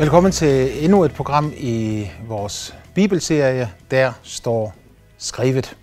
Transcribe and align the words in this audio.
Velkommen 0.00 0.32
til 0.32 0.84
endnu 0.84 1.04
et 1.04 1.12
program 1.12 1.52
i 1.56 2.08
vores 2.28 2.74
bibelserie, 2.94 3.70
Der 3.90 4.12
står 4.22 4.74
skrevet. 5.18 5.76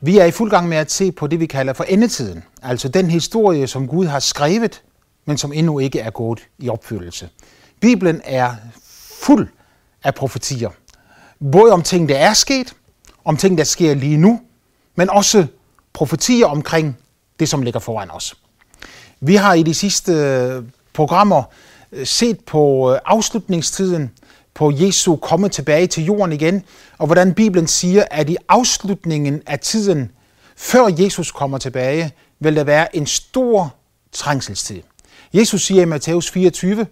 Vi 0.00 0.18
er 0.18 0.24
i 0.24 0.30
fuld 0.30 0.50
gang 0.50 0.68
med 0.68 0.76
at 0.76 0.92
se 0.92 1.12
på 1.12 1.26
det, 1.26 1.40
vi 1.40 1.46
kalder 1.46 1.72
for 1.72 1.84
endetiden, 1.84 2.44
altså 2.62 2.88
den 2.88 3.10
historie, 3.10 3.66
som 3.66 3.88
Gud 3.88 4.06
har 4.06 4.18
skrevet, 4.18 4.82
men 5.24 5.38
som 5.38 5.52
endnu 5.52 5.78
ikke 5.78 6.00
er 6.00 6.10
gået 6.10 6.48
i 6.58 6.68
opfyldelse. 6.68 7.28
Bibelen 7.80 8.20
er 8.24 8.54
fuld 9.22 9.48
af 10.04 10.14
profetier, 10.14 10.70
både 11.52 11.72
om 11.72 11.82
ting, 11.82 12.08
der 12.08 12.18
er 12.18 12.32
sket, 12.32 12.74
om 13.24 13.36
ting, 13.36 13.58
der 13.58 13.64
sker 13.64 13.94
lige 13.94 14.16
nu, 14.16 14.40
men 14.96 15.10
også 15.10 15.46
profetier 15.92 16.46
omkring 16.46 16.96
det, 17.40 17.48
som 17.48 17.62
ligger 17.62 17.80
foran 17.80 18.10
os. 18.10 18.34
Vi 19.20 19.34
har 19.34 19.54
i 19.54 19.62
de 19.62 19.74
sidste 19.74 20.64
programmer 20.92 21.42
Øh, 21.92 22.06
set 22.06 22.40
på 22.40 22.92
øh, 22.92 22.98
afslutningstiden, 23.04 24.10
på 24.54 24.72
Jesu 24.74 25.16
komme 25.16 25.48
tilbage 25.48 25.86
til 25.86 26.04
jorden 26.04 26.32
igen, 26.32 26.64
og 26.98 27.06
hvordan 27.06 27.34
Bibelen 27.34 27.66
siger, 27.66 28.04
at 28.10 28.30
i 28.30 28.36
afslutningen 28.48 29.42
af 29.46 29.58
tiden, 29.58 30.10
før 30.56 30.88
Jesus 30.98 31.32
kommer 31.32 31.58
tilbage, 31.58 32.12
vil 32.40 32.56
der 32.56 32.64
være 32.64 32.96
en 32.96 33.06
stor 33.06 33.74
trængselstid. 34.12 34.82
Jesus 35.34 35.62
siger 35.62 35.82
i 35.82 35.84
Matthæus 35.84 36.30
24, 36.30 36.86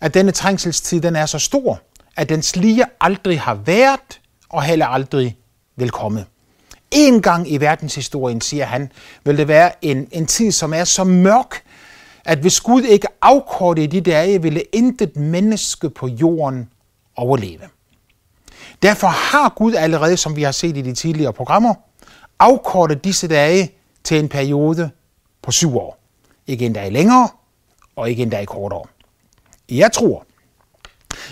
at 0.00 0.14
denne 0.14 0.32
trængselstid 0.32 1.00
den 1.00 1.16
er 1.16 1.26
så 1.26 1.38
stor, 1.38 1.80
at 2.16 2.28
den 2.28 2.42
lige 2.54 2.84
aldrig 3.00 3.40
har 3.40 3.54
været 3.54 4.20
og 4.48 4.62
heller 4.62 4.86
aldrig 4.86 5.36
vil 5.76 5.90
komme. 5.90 6.26
En 6.90 7.22
gang 7.22 7.52
i 7.52 7.56
verdenshistorien, 7.56 8.40
siger 8.40 8.64
han, 8.64 8.92
vil 9.24 9.38
det 9.38 9.48
være 9.48 9.84
en, 9.84 10.08
en 10.12 10.26
tid, 10.26 10.52
som 10.52 10.74
er 10.74 10.84
så 10.84 11.04
mørk, 11.04 11.62
at 12.24 12.38
hvis 12.38 12.60
Gud 12.60 12.82
ikke 12.82 13.08
afkortede 13.22 13.86
de 13.86 14.00
dage, 14.00 14.42
ville 14.42 14.62
intet 14.72 15.16
menneske 15.16 15.90
på 15.90 16.08
jorden 16.08 16.68
overleve. 17.16 17.60
Derfor 18.82 19.06
har 19.06 19.48
Gud 19.56 19.74
allerede, 19.74 20.16
som 20.16 20.36
vi 20.36 20.42
har 20.42 20.52
set 20.52 20.76
i 20.76 20.82
de 20.82 20.94
tidligere 20.94 21.32
programmer, 21.32 21.74
afkortet 22.38 23.04
disse 23.04 23.28
dage 23.28 23.72
til 24.04 24.18
en 24.18 24.28
periode 24.28 24.90
på 25.42 25.52
syv 25.52 25.76
år. 25.76 25.98
Ikke 26.46 26.66
en 26.66 26.72
dag 26.72 26.92
længere, 26.92 27.28
og 27.96 28.10
ikke 28.10 28.22
en 28.22 28.30
dag 28.30 28.46
kortere. 28.46 28.82
Jeg 29.68 29.92
tror, 29.92 30.24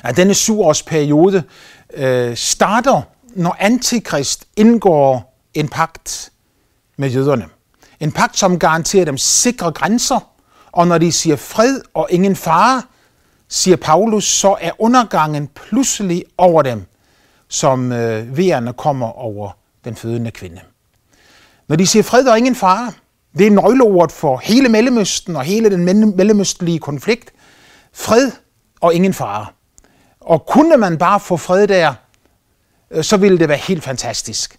at 0.04 0.16
denne 0.16 0.34
syvårsperiode 0.34 1.42
øh, 1.94 2.36
starter, 2.36 3.02
når 3.34 3.56
Antikrist 3.58 4.44
indgår 4.56 5.38
en 5.54 5.68
pagt 5.68 6.32
med 6.96 7.10
jøderne. 7.10 7.48
En 8.00 8.12
pagt, 8.12 8.38
som 8.38 8.58
garanterer 8.58 9.04
dem 9.04 9.18
sikre 9.18 9.72
grænser, 9.72 10.31
og 10.72 10.86
når 10.86 10.98
de 10.98 11.12
siger 11.12 11.36
fred 11.36 11.80
og 11.94 12.06
ingen 12.10 12.36
fare, 12.36 12.82
siger 13.48 13.76
Paulus, 13.76 14.24
så 14.24 14.56
er 14.60 14.70
undergangen 14.78 15.48
pludselig 15.48 16.24
over 16.38 16.62
dem, 16.62 16.84
som 17.48 17.92
øh, 17.92 18.36
vejerne 18.36 18.72
kommer 18.72 19.06
over 19.06 19.50
den 19.84 19.96
fødende 19.96 20.30
kvinde. 20.30 20.60
Når 21.68 21.76
de 21.76 21.86
siger 21.86 22.02
fred 22.02 22.26
og 22.26 22.38
ingen 22.38 22.54
fare, 22.54 22.92
det 23.38 23.46
er 23.46 23.50
nøgleordet 23.50 24.12
for 24.12 24.40
hele 24.42 24.68
Mellemøsten 24.68 25.36
og 25.36 25.42
hele 25.42 25.70
den 25.70 25.84
mellemøstlige 26.16 26.78
konflikt. 26.78 27.32
Fred 27.92 28.30
og 28.80 28.94
ingen 28.94 29.14
fare. 29.14 29.46
Og 30.20 30.46
kunne 30.46 30.76
man 30.76 30.98
bare 30.98 31.20
få 31.20 31.36
fred 31.36 31.66
der, 31.66 31.94
øh, 32.90 33.04
så 33.04 33.16
ville 33.16 33.38
det 33.38 33.48
være 33.48 33.58
helt 33.58 33.84
fantastisk. 33.84 34.58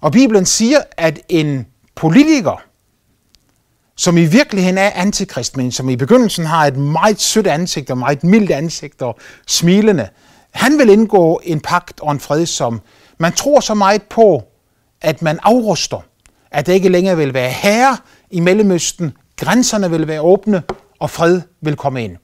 Og 0.00 0.12
Bibelen 0.12 0.46
siger, 0.46 0.78
at 0.96 1.20
en 1.28 1.66
politiker, 1.94 2.62
som 3.96 4.16
i 4.16 4.24
virkeligheden 4.24 4.78
er 4.78 4.90
antikrist, 4.94 5.56
men 5.56 5.72
som 5.72 5.88
i 5.88 5.96
begyndelsen 5.96 6.46
har 6.46 6.66
et 6.66 6.76
meget 6.76 7.20
sødt 7.20 7.46
ansigt 7.46 7.90
og 7.90 7.98
meget 7.98 8.24
mildt 8.24 8.50
ansigt 8.50 9.02
og 9.02 9.18
smilende, 9.46 10.08
han 10.50 10.78
vil 10.78 10.88
indgå 10.88 11.40
en 11.44 11.60
pagt 11.60 12.00
og 12.00 12.12
en 12.12 12.20
fred, 12.20 12.46
som 12.46 12.80
man 13.18 13.32
tror 13.32 13.60
så 13.60 13.74
meget 13.74 14.02
på, 14.02 14.42
at 15.00 15.22
man 15.22 15.38
afruster, 15.42 16.04
at 16.50 16.66
det 16.66 16.72
ikke 16.72 16.88
længere 16.88 17.16
vil 17.16 17.34
være 17.34 17.50
herre 17.50 17.96
i 18.30 18.40
Mellemøsten, 18.40 19.12
grænserne 19.36 19.90
vil 19.90 20.08
være 20.08 20.20
åbne, 20.20 20.62
og 20.98 21.10
fred 21.10 21.40
vil 21.60 21.76
komme 21.76 22.04
ind. 22.04 22.16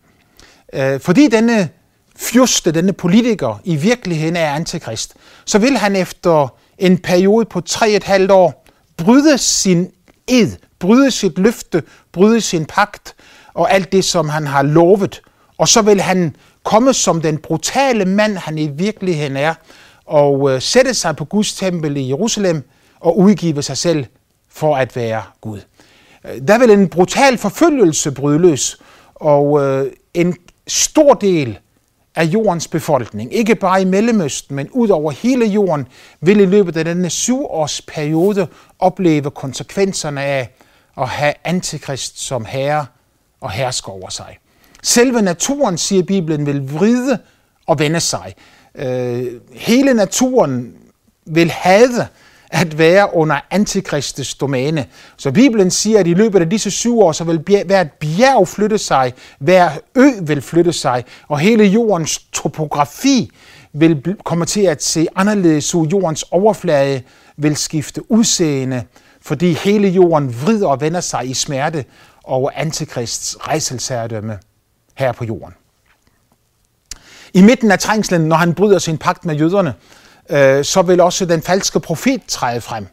Øh, 0.72 1.00
fordi 1.00 1.28
denne 1.28 1.68
fyrste, 2.16 2.72
denne 2.72 2.92
politiker, 2.92 3.60
i 3.64 3.76
virkeligheden 3.76 4.36
er 4.36 4.50
antikrist, 4.50 5.14
så 5.44 5.58
vil 5.58 5.76
han 5.76 5.96
efter 5.96 6.54
en 6.78 6.98
periode 6.98 7.44
på 7.44 7.60
tre 7.60 7.90
et 7.90 8.04
halvt 8.04 8.30
år 8.30 8.66
bryde 8.96 9.38
sin 9.38 9.90
ed, 10.30 10.56
bryde 10.78 11.10
sit 11.10 11.38
løfte, 11.38 11.82
bryde 12.12 12.40
sin 12.40 12.64
pagt 12.64 13.14
og 13.54 13.72
alt 13.72 13.92
det, 13.92 14.04
som 14.04 14.28
han 14.28 14.46
har 14.46 14.62
lovet. 14.62 15.22
Og 15.58 15.68
så 15.68 15.82
vil 15.82 16.00
han 16.00 16.36
komme 16.62 16.94
som 16.94 17.22
den 17.22 17.38
brutale 17.38 18.04
mand, 18.04 18.36
han 18.36 18.58
i 18.58 18.68
virkeligheden 18.68 19.36
er, 19.36 19.54
og 20.06 20.50
øh, 20.50 20.62
sætte 20.62 20.94
sig 20.94 21.16
på 21.16 21.24
Guds 21.24 21.54
tempel 21.54 21.96
i 21.96 22.08
Jerusalem 22.08 22.62
og 23.00 23.18
udgive 23.18 23.62
sig 23.62 23.76
selv 23.76 24.06
for 24.48 24.76
at 24.76 24.96
være 24.96 25.22
Gud. 25.40 25.60
Øh, 26.24 26.48
der 26.48 26.58
vil 26.58 26.70
en 26.70 26.88
brutal 26.88 27.38
forfølgelse 27.38 28.12
bryde 28.12 28.38
løs, 28.38 28.78
og 29.14 29.62
øh, 29.62 29.92
en 30.14 30.36
stor 30.66 31.14
del 31.14 31.58
af 32.20 32.24
jordens 32.24 32.68
befolkning, 32.68 33.34
ikke 33.34 33.54
bare 33.54 33.82
i 33.82 33.84
Mellemøsten, 33.84 34.56
men 34.56 34.68
ud 34.70 34.88
over 34.88 35.10
hele 35.10 35.46
jorden, 35.46 35.86
vil 36.20 36.40
i 36.40 36.46
løbet 36.46 36.76
af 36.76 36.84
denne 36.84 37.10
syvårsperiode 37.10 38.46
opleve 38.78 39.30
konsekvenserne 39.30 40.22
af 40.22 40.54
at 40.98 41.08
have 41.08 41.34
antikrist 41.44 42.20
som 42.20 42.44
herre 42.44 42.86
og 43.40 43.50
hersker 43.50 43.92
over 43.92 44.08
sig. 44.08 44.38
Selve 44.82 45.22
naturen, 45.22 45.78
siger 45.78 46.02
Bibelen, 46.02 46.46
vil 46.46 46.72
vride 46.72 47.18
og 47.66 47.78
vende 47.78 48.00
sig. 48.00 48.34
Øh, 48.74 49.26
hele 49.52 49.94
naturen 49.94 50.74
vil 51.26 51.50
have 51.50 52.06
at 52.50 52.78
være 52.78 53.14
under 53.14 53.36
antikristes 53.50 54.34
domæne. 54.34 54.86
Så 55.16 55.30
Bibelen 55.30 55.70
siger, 55.70 56.00
at 56.00 56.06
i 56.06 56.14
løbet 56.14 56.40
af 56.40 56.50
disse 56.50 56.70
syv 56.70 57.00
år, 57.00 57.12
så 57.12 57.24
vil 57.24 57.64
hvert 57.66 57.92
bjerg 57.92 58.48
flytte 58.48 58.78
sig, 58.78 59.12
hver 59.38 59.70
ø 59.94 60.10
vil 60.22 60.42
flytte 60.42 60.72
sig, 60.72 61.04
og 61.28 61.38
hele 61.38 61.64
jordens 61.64 62.18
topografi 62.18 63.30
vil 63.72 64.16
komme 64.24 64.44
til 64.44 64.60
at 64.60 64.82
se 64.82 65.06
anderledes 65.16 65.74
ud. 65.74 65.86
Jordens 65.86 66.24
overflade 66.30 67.02
vil 67.36 67.56
skifte 67.56 68.12
udseende, 68.12 68.82
fordi 69.22 69.52
hele 69.52 69.88
jorden 69.88 70.42
vrider 70.42 70.68
og 70.68 70.80
vender 70.80 71.00
sig 71.00 71.30
i 71.30 71.34
smerte 71.34 71.84
over 72.24 72.50
antikrists 72.54 73.36
rejselsærdømme 73.40 74.38
her 74.94 75.12
på 75.12 75.24
jorden. 75.24 75.54
I 77.34 77.42
midten 77.42 77.70
af 77.70 77.78
trængslen, 77.78 78.20
når 78.20 78.36
han 78.36 78.54
bryder 78.54 78.78
sin 78.78 78.98
pagt 78.98 79.24
med 79.24 79.34
jøderne, 79.36 79.74
øh, 80.30 80.64
så 80.64 80.82
vil 80.82 81.00
også 81.00 81.24
den 81.24 81.42
falske 81.42 81.80
profet 81.80 82.22
træde 82.28 82.60
frem. 82.60 82.86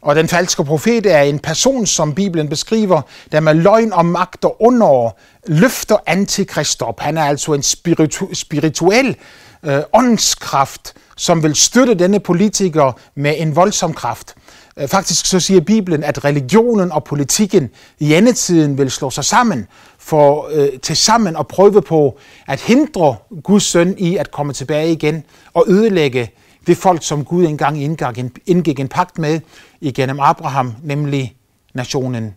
Og 0.00 0.16
den 0.16 0.28
falske 0.28 0.64
profet 0.64 1.06
er 1.06 1.20
en 1.22 1.38
person, 1.38 1.86
som 1.86 2.14
Bibelen 2.14 2.48
beskriver, 2.48 3.02
der 3.32 3.40
med 3.40 3.54
løgn 3.54 3.92
og 3.92 4.06
magt 4.06 4.44
og 4.44 4.62
under 4.62 5.14
løfter 5.46 5.96
antikrist 6.06 6.82
op. 6.82 7.00
Han 7.00 7.18
er 7.18 7.24
altså 7.24 7.52
en 7.52 7.62
spiritu- 7.62 8.34
spirituel 8.34 9.16
øh, 9.62 9.80
åndskraft, 9.92 10.94
som 11.16 11.42
vil 11.42 11.54
støtte 11.54 11.94
denne 11.94 12.20
politiker 12.20 12.92
med 13.14 13.34
en 13.38 13.56
voldsom 13.56 13.94
kraft. 13.94 14.34
Øh, 14.76 14.88
faktisk 14.88 15.26
så 15.26 15.40
siger 15.40 15.60
Bibelen, 15.60 16.04
at 16.04 16.24
religionen 16.24 16.92
og 16.92 17.04
politikken 17.04 17.70
i 17.98 18.14
endetiden 18.14 18.78
vil 18.78 18.90
slå 18.90 19.10
sig 19.10 19.24
sammen 19.24 19.66
for 19.98 20.48
øh, 20.52 20.68
til 20.82 20.96
sammen 20.96 21.36
at 21.36 21.46
prøve 21.46 21.82
på 21.82 22.18
at 22.48 22.60
hindre 22.60 23.16
Guds 23.42 23.64
søn 23.64 23.94
i 23.98 24.16
at 24.16 24.30
komme 24.30 24.52
tilbage 24.52 24.92
igen 24.92 25.24
og 25.54 25.64
ødelægge 25.68 26.30
det 26.66 26.76
folk, 26.76 27.02
som 27.02 27.24
Gud 27.24 27.44
engang 27.44 27.82
indgik 27.82 28.18
en, 28.18 28.32
indgik 28.46 28.80
en 28.80 28.88
pagt 28.88 29.18
med 29.18 29.40
igennem 29.80 30.20
Abraham, 30.20 30.74
nemlig 30.82 31.36
nationen 31.74 32.34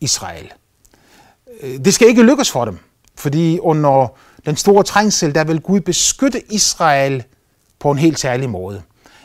Israel. 0.00 0.52
Øh, 1.62 1.78
det 1.84 1.94
skal 1.94 2.08
ikke 2.08 2.22
lykkes 2.22 2.50
for 2.50 2.64
dem, 2.64 2.78
fordi 3.16 3.58
under 3.58 4.08
den 4.46 4.56
store 4.56 4.82
trængsel, 4.82 5.34
der 5.34 5.44
vil 5.44 5.60
Gud 5.60 5.80
beskytte 5.80 6.52
Israel 6.52 7.24
på 7.78 7.90
en 7.90 7.98
helt 7.98 8.18
særlig 8.18 8.50
måde. 8.50 8.82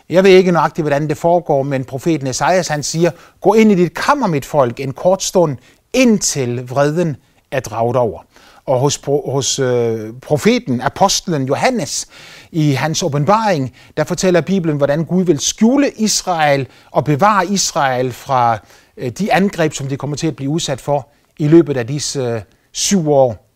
Jeg 0.10 0.24
ved 0.24 0.32
ikke 0.32 0.52
nøjagtigt, 0.52 0.84
hvordan 0.84 1.10
det 1.10 1.18
foregår, 1.18 1.64
men 1.64 1.86
profeten 1.86 2.28
Esajas 2.28 2.68
han 2.68 2.84
siger, 2.84 3.12
gå 3.42 3.54
ind 3.54 3.72
i 3.72 3.76
dit 3.76 3.94
kammer, 3.94 4.28
mit 4.28 4.46
folk, 4.46 4.80
en 4.80 4.94
kort 4.94 5.24
stund, 5.24 5.58
indtil 5.94 6.70
vreden 6.70 7.16
er 7.52 7.60
draget 7.60 7.96
over. 7.96 8.22
Og 8.66 8.80
hos, 8.80 9.02
hos 9.06 9.60
øh, 9.60 10.14
profeten, 10.22 10.82
apostlen 10.82 11.48
Johannes, 11.48 12.08
i 12.52 12.72
hans 12.72 13.04
åbenbaring, 13.04 13.76
der 13.98 14.04
fortæller 14.04 14.42
Bibelen, 14.42 14.78
hvordan 14.78 15.06
Gud 15.06 15.24
vil 15.24 15.40
skjule 15.40 15.92
Israel 15.92 16.68
og 16.92 17.06
bevare 17.06 17.48
Israel 17.48 18.12
fra 18.12 18.60
øh, 18.98 19.10
de 19.10 19.34
angreb, 19.34 19.74
som 19.74 19.88
de 19.88 19.98
kommer 19.98 20.18
til 20.18 20.28
at 20.28 20.36
blive 20.36 20.52
udsat 20.52 20.82
for 20.82 21.10
i 21.40 21.48
løbet 21.48 21.78
af 21.78 21.88
disse 21.88 22.22
øh, 22.22 22.42
syv 22.72 23.12
år, 23.12 23.48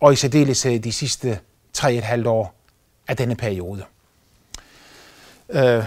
og 0.00 0.12
i 0.12 0.16
særdeleshed 0.16 0.80
de 0.80 0.92
sidste 0.92 1.38
tre 1.72 1.94
et 1.94 2.04
halvt 2.04 2.26
år 2.26 2.54
af 3.08 3.16
denne 3.16 3.34
periode. 3.34 3.84
Øh, 5.50 5.84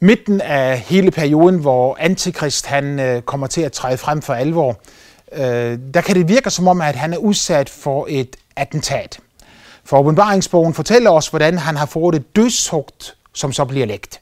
midten 0.00 0.40
af 0.40 0.78
hele 0.78 1.10
perioden, 1.10 1.58
hvor 1.58 1.96
Antikrist 2.00 2.66
han 2.66 3.00
øh, 3.00 3.22
kommer 3.22 3.46
til 3.46 3.60
at 3.60 3.72
træde 3.72 3.96
frem 3.96 4.22
for 4.22 4.34
alvor, 4.34 4.80
øh, 5.32 5.78
der 5.94 6.00
kan 6.00 6.16
det 6.16 6.28
virke 6.28 6.50
som 6.50 6.68
om, 6.68 6.80
at 6.80 6.96
han 6.96 7.12
er 7.12 7.18
udsat 7.18 7.68
for 7.68 8.06
et 8.10 8.36
attentat. 8.56 9.20
For 9.84 9.98
åbenbaringsbogen 9.98 10.74
fortæller 10.74 11.10
os, 11.10 11.28
hvordan 11.28 11.58
han 11.58 11.76
har 11.76 11.86
fået 11.86 12.14
et 12.14 12.36
dødshugt, 12.36 13.16
som 13.34 13.52
så 13.52 13.64
bliver 13.64 13.86
lægt. 13.86 14.20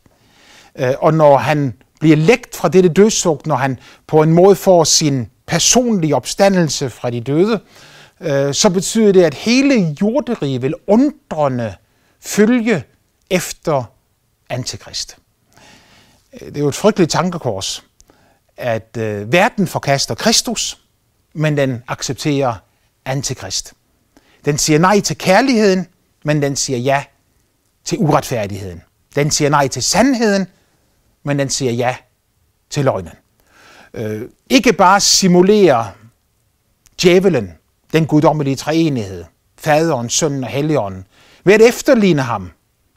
Øh, 0.78 0.94
og 0.98 1.14
når 1.14 1.36
han 1.36 1.74
bliver 2.00 2.16
lægt 2.16 2.56
fra 2.56 2.68
dette 2.68 2.88
dødshugt, 2.88 3.46
når 3.46 3.56
han 3.56 3.78
på 4.06 4.22
en 4.22 4.32
måde 4.32 4.56
får 4.56 4.84
sin 4.84 5.30
personlige 5.46 6.16
opstandelse 6.16 6.90
fra 6.90 7.10
de 7.10 7.20
døde, 7.20 7.60
øh, 8.20 8.54
så 8.54 8.70
betyder 8.70 9.12
det, 9.12 9.22
at 9.22 9.34
hele 9.34 9.96
jorderiget 10.00 10.62
vil 10.62 10.74
undrende 10.86 11.74
følge 12.20 12.84
efter 13.30 13.84
antikrist. 14.48 15.16
Øh, 16.32 16.48
det 16.48 16.56
er 16.56 16.60
jo 16.60 16.68
et 16.68 16.74
frygteligt 16.74 17.10
tankekors, 17.10 17.84
at 18.56 18.96
øh, 18.98 19.32
verden 19.32 19.66
forkaster 19.66 20.14
Kristus, 20.14 20.78
men 21.34 21.56
den 21.56 21.82
accepterer 21.88 22.54
antikrist. 23.04 23.74
Den 24.44 24.58
siger 24.58 24.78
nej 24.78 25.00
til 25.00 25.18
kærligheden, 25.18 25.86
men 26.24 26.42
den 26.42 26.56
siger 26.56 26.78
ja 26.78 27.04
til 27.84 27.98
uretfærdigheden. 27.98 28.82
Den 29.14 29.30
siger 29.30 29.48
nej 29.48 29.68
til 29.68 29.82
sandheden, 29.82 30.46
men 31.22 31.38
den 31.38 31.48
siger 31.48 31.72
ja 31.72 31.96
til 32.70 32.84
løgnen. 32.84 33.12
Øh, 33.94 34.22
ikke 34.50 34.72
bare 34.72 35.00
simulerer 35.00 35.84
djævelen, 37.02 37.52
den 37.92 38.06
guddommelige 38.06 38.56
treenighed, 38.56 39.24
faderen, 39.58 40.10
sønnen 40.10 40.44
og 40.44 40.50
helligånden, 40.50 41.06
ved 41.44 41.54
at 41.54 41.60
efterligne 41.60 42.22
ham, 42.22 42.50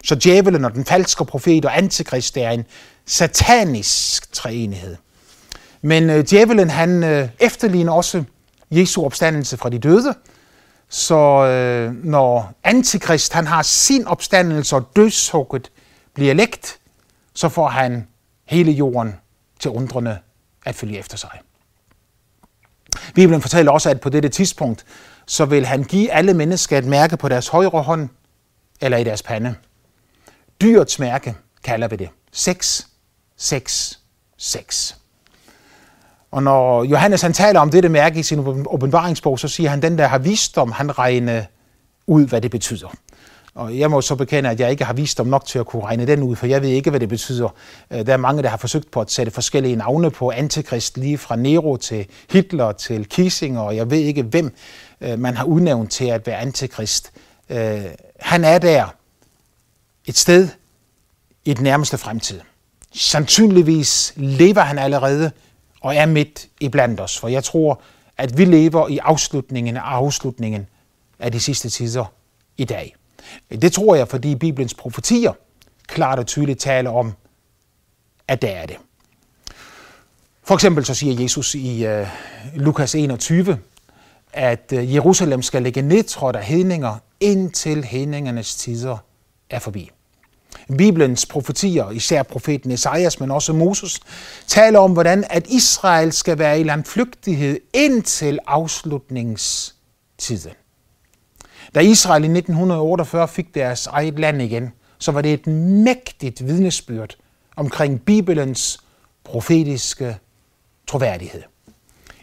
så 0.03 0.15
djævelen 0.15 0.65
og 0.65 0.73
den 0.73 0.85
falske 0.85 1.25
profet 1.25 1.65
og 1.65 1.77
antikrist 1.77 2.37
er 2.37 2.49
en 2.49 2.65
satanisk 3.05 4.33
treenighed. 4.33 4.95
Men 5.81 6.09
øh, 6.09 6.23
djævelen 6.29 6.69
han 6.69 7.03
øh, 7.03 7.29
efterligner 7.39 7.93
også 7.93 8.23
Jesu 8.71 9.05
opstandelse 9.05 9.57
fra 9.57 9.69
de 9.69 9.79
døde, 9.79 10.15
så 10.89 11.45
øh, 11.45 12.05
når 12.05 12.53
antikrist 12.63 13.33
han 13.33 13.47
har 13.47 13.61
sin 13.61 14.07
opstandelse 14.07 14.75
og 14.75 14.89
dødshugget 14.95 15.71
bliver 16.13 16.33
lægt, 16.33 16.79
så 17.33 17.49
får 17.49 17.67
han 17.67 18.07
hele 18.45 18.71
jorden 18.71 19.15
til 19.59 19.71
undrende 19.71 20.17
at 20.65 20.75
følge 20.75 20.99
efter 20.99 21.17
sig. 21.17 21.39
Bibelen 23.15 23.41
fortæller 23.41 23.71
også, 23.71 23.89
at 23.89 24.01
på 24.01 24.09
dette 24.09 24.29
tidspunkt, 24.29 24.85
så 25.25 25.45
vil 25.45 25.65
han 25.65 25.83
give 25.83 26.11
alle 26.11 26.33
mennesker 26.33 26.77
et 26.77 26.85
mærke 26.85 27.17
på 27.17 27.29
deres 27.29 27.47
højre 27.47 27.81
hånd 27.81 28.09
eller 28.81 28.97
i 28.97 29.03
deres 29.03 29.23
pande. 29.23 29.55
Dyrets 30.61 30.99
mærke 30.99 31.35
kalder 31.63 31.87
vi 31.87 31.95
det. 31.95 32.09
6, 32.31 32.87
6, 33.37 33.99
6. 34.37 35.00
Og 36.31 36.43
når 36.43 36.83
Johannes 36.83 37.21
han 37.21 37.33
taler 37.33 37.59
om 37.59 37.69
dette 37.69 37.89
mærke 37.89 38.19
i 38.19 38.23
sin 38.23 38.39
åbenbaringsbog, 38.65 39.39
så 39.39 39.47
siger 39.47 39.69
han, 39.69 39.81
den 39.81 39.97
der 39.97 40.07
har 40.07 40.17
visdom, 40.17 40.71
han 40.71 40.97
regner 40.99 41.43
ud, 42.07 42.27
hvad 42.27 42.41
det 42.41 42.51
betyder. 42.51 42.87
Og 43.55 43.79
jeg 43.79 43.91
må 43.91 44.01
så 44.01 44.15
bekende, 44.15 44.49
at 44.49 44.59
jeg 44.59 44.71
ikke 44.71 44.85
har 44.85 44.93
vist 44.93 45.19
om 45.19 45.27
nok 45.27 45.45
til 45.45 45.59
at 45.59 45.65
kunne 45.65 45.83
regne 45.83 46.07
den 46.07 46.23
ud, 46.23 46.35
for 46.35 46.45
jeg 46.45 46.61
ved 46.61 46.69
ikke, 46.69 46.89
hvad 46.89 46.99
det 46.99 47.09
betyder. 47.09 47.55
Øh, 47.91 48.05
der 48.05 48.13
er 48.13 48.17
mange, 48.17 48.43
der 48.43 48.49
har 48.49 48.57
forsøgt 48.57 48.91
på 48.91 49.01
at 49.01 49.11
sætte 49.11 49.31
forskellige 49.31 49.75
navne 49.75 50.11
på 50.11 50.31
antikrist, 50.31 50.97
lige 50.97 51.17
fra 51.17 51.35
Nero 51.35 51.77
til 51.77 52.05
Hitler 52.31 52.71
til 52.71 53.05
Kissinger, 53.05 53.61
og 53.61 53.75
jeg 53.75 53.91
ved 53.91 53.97
ikke, 53.97 54.23
hvem 54.23 54.53
øh, 55.01 55.19
man 55.19 55.37
har 55.37 55.43
udnævnt 55.43 55.91
til 55.91 56.05
at 56.05 56.27
være 56.27 56.37
antikrist. 56.37 57.11
Øh, 57.49 57.81
han 58.19 58.43
er 58.43 58.57
der 58.57 58.95
et 60.05 60.17
sted 60.17 60.47
i 61.45 61.53
den 61.53 61.63
nærmeste 61.63 61.97
fremtid. 61.97 62.41
Sandsynligvis 62.93 64.13
lever 64.15 64.61
han 64.61 64.79
allerede 64.79 65.31
og 65.81 65.95
er 65.95 66.05
midt 66.05 66.47
i 66.59 66.69
blandt 66.69 66.99
os, 66.99 67.19
for 67.19 67.27
jeg 67.27 67.43
tror, 67.43 67.81
at 68.17 68.37
vi 68.37 68.45
lever 68.45 68.87
i 68.87 68.97
afslutningen 68.97 69.77
af 69.77 69.81
afslutningen 69.81 70.67
af 71.19 71.31
de 71.31 71.39
sidste 71.39 71.69
tider 71.69 72.05
i 72.57 72.65
dag. 72.65 72.95
Det 73.51 73.73
tror 73.73 73.95
jeg, 73.95 74.07
fordi 74.07 74.35
Bibelens 74.35 74.73
profetier 74.73 75.33
klart 75.87 76.19
og 76.19 76.27
tydeligt 76.27 76.59
taler 76.59 76.89
om, 76.89 77.13
at 78.27 78.41
det 78.41 78.55
er 78.55 78.65
det. 78.65 78.77
For 80.43 80.53
eksempel 80.53 80.85
så 80.85 80.93
siger 80.93 81.21
Jesus 81.21 81.55
i 81.55 81.87
uh, 81.87 82.07
Lukas 82.55 82.95
21, 82.95 83.59
at 84.33 84.73
uh, 84.75 84.93
Jerusalem 84.93 85.41
skal 85.41 85.63
ligge 85.63 85.81
nedtrådt 85.81 86.35
af 86.35 86.45
hedninger, 86.45 86.97
indtil 87.19 87.83
hedningernes 87.83 88.55
tider 88.55 88.97
er 89.49 89.59
forbi. 89.59 89.91
Bibelens 90.77 91.25
profetier, 91.25 91.89
især 91.89 92.23
profeten 92.23 92.71
Esajas, 92.71 93.19
men 93.19 93.31
også 93.31 93.53
Moses, 93.53 93.99
taler 94.47 94.79
om, 94.79 94.93
hvordan 94.93 95.23
at 95.29 95.47
Israel 95.47 96.11
skal 96.11 96.39
være 96.39 96.59
i 96.59 96.63
landflygtighed 96.63 97.59
indtil 97.73 98.39
afslutningstiden. 98.47 100.51
Da 101.75 101.79
Israel 101.79 102.23
i 102.23 102.37
1948 102.37 103.27
fik 103.27 103.55
deres 103.55 103.87
eget 103.87 104.19
land 104.19 104.41
igen, 104.41 104.71
så 104.97 105.11
var 105.11 105.21
det 105.21 105.33
et 105.33 105.47
mægtigt 105.47 106.47
vidnesbyrd 106.47 107.15
omkring 107.55 108.01
Bibelens 108.01 108.79
profetiske 109.23 110.17
troværdighed. 110.87 111.41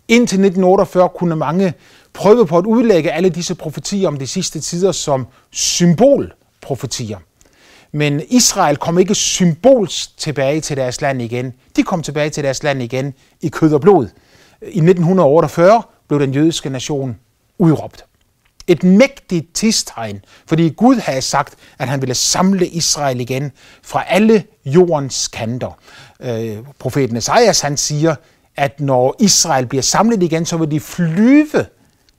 Indtil 0.09 0.37
1948 0.37 1.09
kunne 1.09 1.37
mange 1.37 1.75
prøve 2.13 2.47
på 2.47 2.59
at 2.59 2.67
udlægge 2.67 3.13
alle 3.13 3.31
disse 3.31 3.55
profetier 3.55 4.09
om 4.09 4.17
de 4.17 4.27
sidste 4.27 4.61
tider 4.61 4.93
som 4.93 5.27
symbolprofetier. 5.51 7.19
Men 7.93 8.23
Israel 8.29 8.77
kom 8.77 8.99
ikke 8.99 9.15
symbolsk 9.15 10.19
tilbage 10.19 10.61
til 10.61 10.77
deres 10.77 11.01
land 11.01 11.23
igen. 11.23 11.55
De 11.77 11.83
kom 11.83 12.03
tilbage 12.03 12.31
til 12.31 12.45
deres 12.45 12.63
land 12.63 12.83
igen 12.83 13.15
i 13.41 13.49
kød 13.49 13.75
og 13.75 13.81
blod. 13.81 14.09
I 14.63 14.67
1948 14.67 15.83
blev 16.09 16.21
den 16.21 16.35
jødiske 16.35 16.71
nation 16.71 17.17
udråbt 17.59 18.05
et 18.69 18.85
mægtigt 18.85 19.55
tidstegn, 19.55 20.25
fordi 20.47 20.69
Gud 20.69 20.97
havde 20.97 21.23
sagt, 21.23 21.55
at 21.79 21.89
han 21.89 22.01
ville 22.01 22.15
samle 22.15 22.67
Israel 22.67 23.21
igen 23.21 23.53
fra 23.83 24.05
alle 24.09 24.45
jordens 24.67 25.29
kanter. 25.29 25.79
Øh, 26.21 26.57
profeten 26.79 27.17
Esajas 27.17 27.61
han 27.61 27.77
siger, 27.77 28.15
at 28.57 28.81
når 28.81 29.17
Israel 29.21 29.67
bliver 29.67 29.83
samlet 29.83 30.23
igen, 30.23 30.47
så 30.47 30.57
vil 30.57 30.71
de 30.71 30.81
flyve 30.81 31.67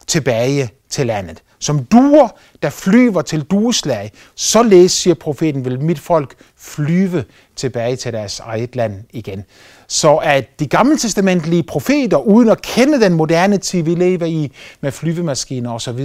tilbage 0.07 0.69
til 0.89 1.07
landet. 1.07 1.43
Som 1.59 1.83
duer, 1.83 2.27
der 2.61 2.69
flyver 2.69 3.21
til 3.21 3.43
dueslag, 3.43 4.11
så 4.35 4.85
siger 4.87 5.13
profeten, 5.13 5.65
vil 5.65 5.81
mit 5.81 5.99
folk 5.99 6.35
flyve 6.57 7.23
tilbage 7.55 7.95
til 7.95 8.13
deres 8.13 8.39
eget 8.39 8.75
land 8.75 9.03
igen. 9.11 9.43
Så 9.87 10.15
at 10.15 10.59
de 10.59 10.67
gammeltestamentlige 10.67 11.63
profeter, 11.63 12.17
uden 12.17 12.49
at 12.49 12.61
kende 12.61 13.01
den 13.01 13.13
moderne 13.13 13.57
tid, 13.57 13.83
vi 13.83 13.95
lever 13.95 14.25
i, 14.25 14.51
med 14.81 14.91
flyvemaskiner 14.91 15.73
osv., 15.73 15.99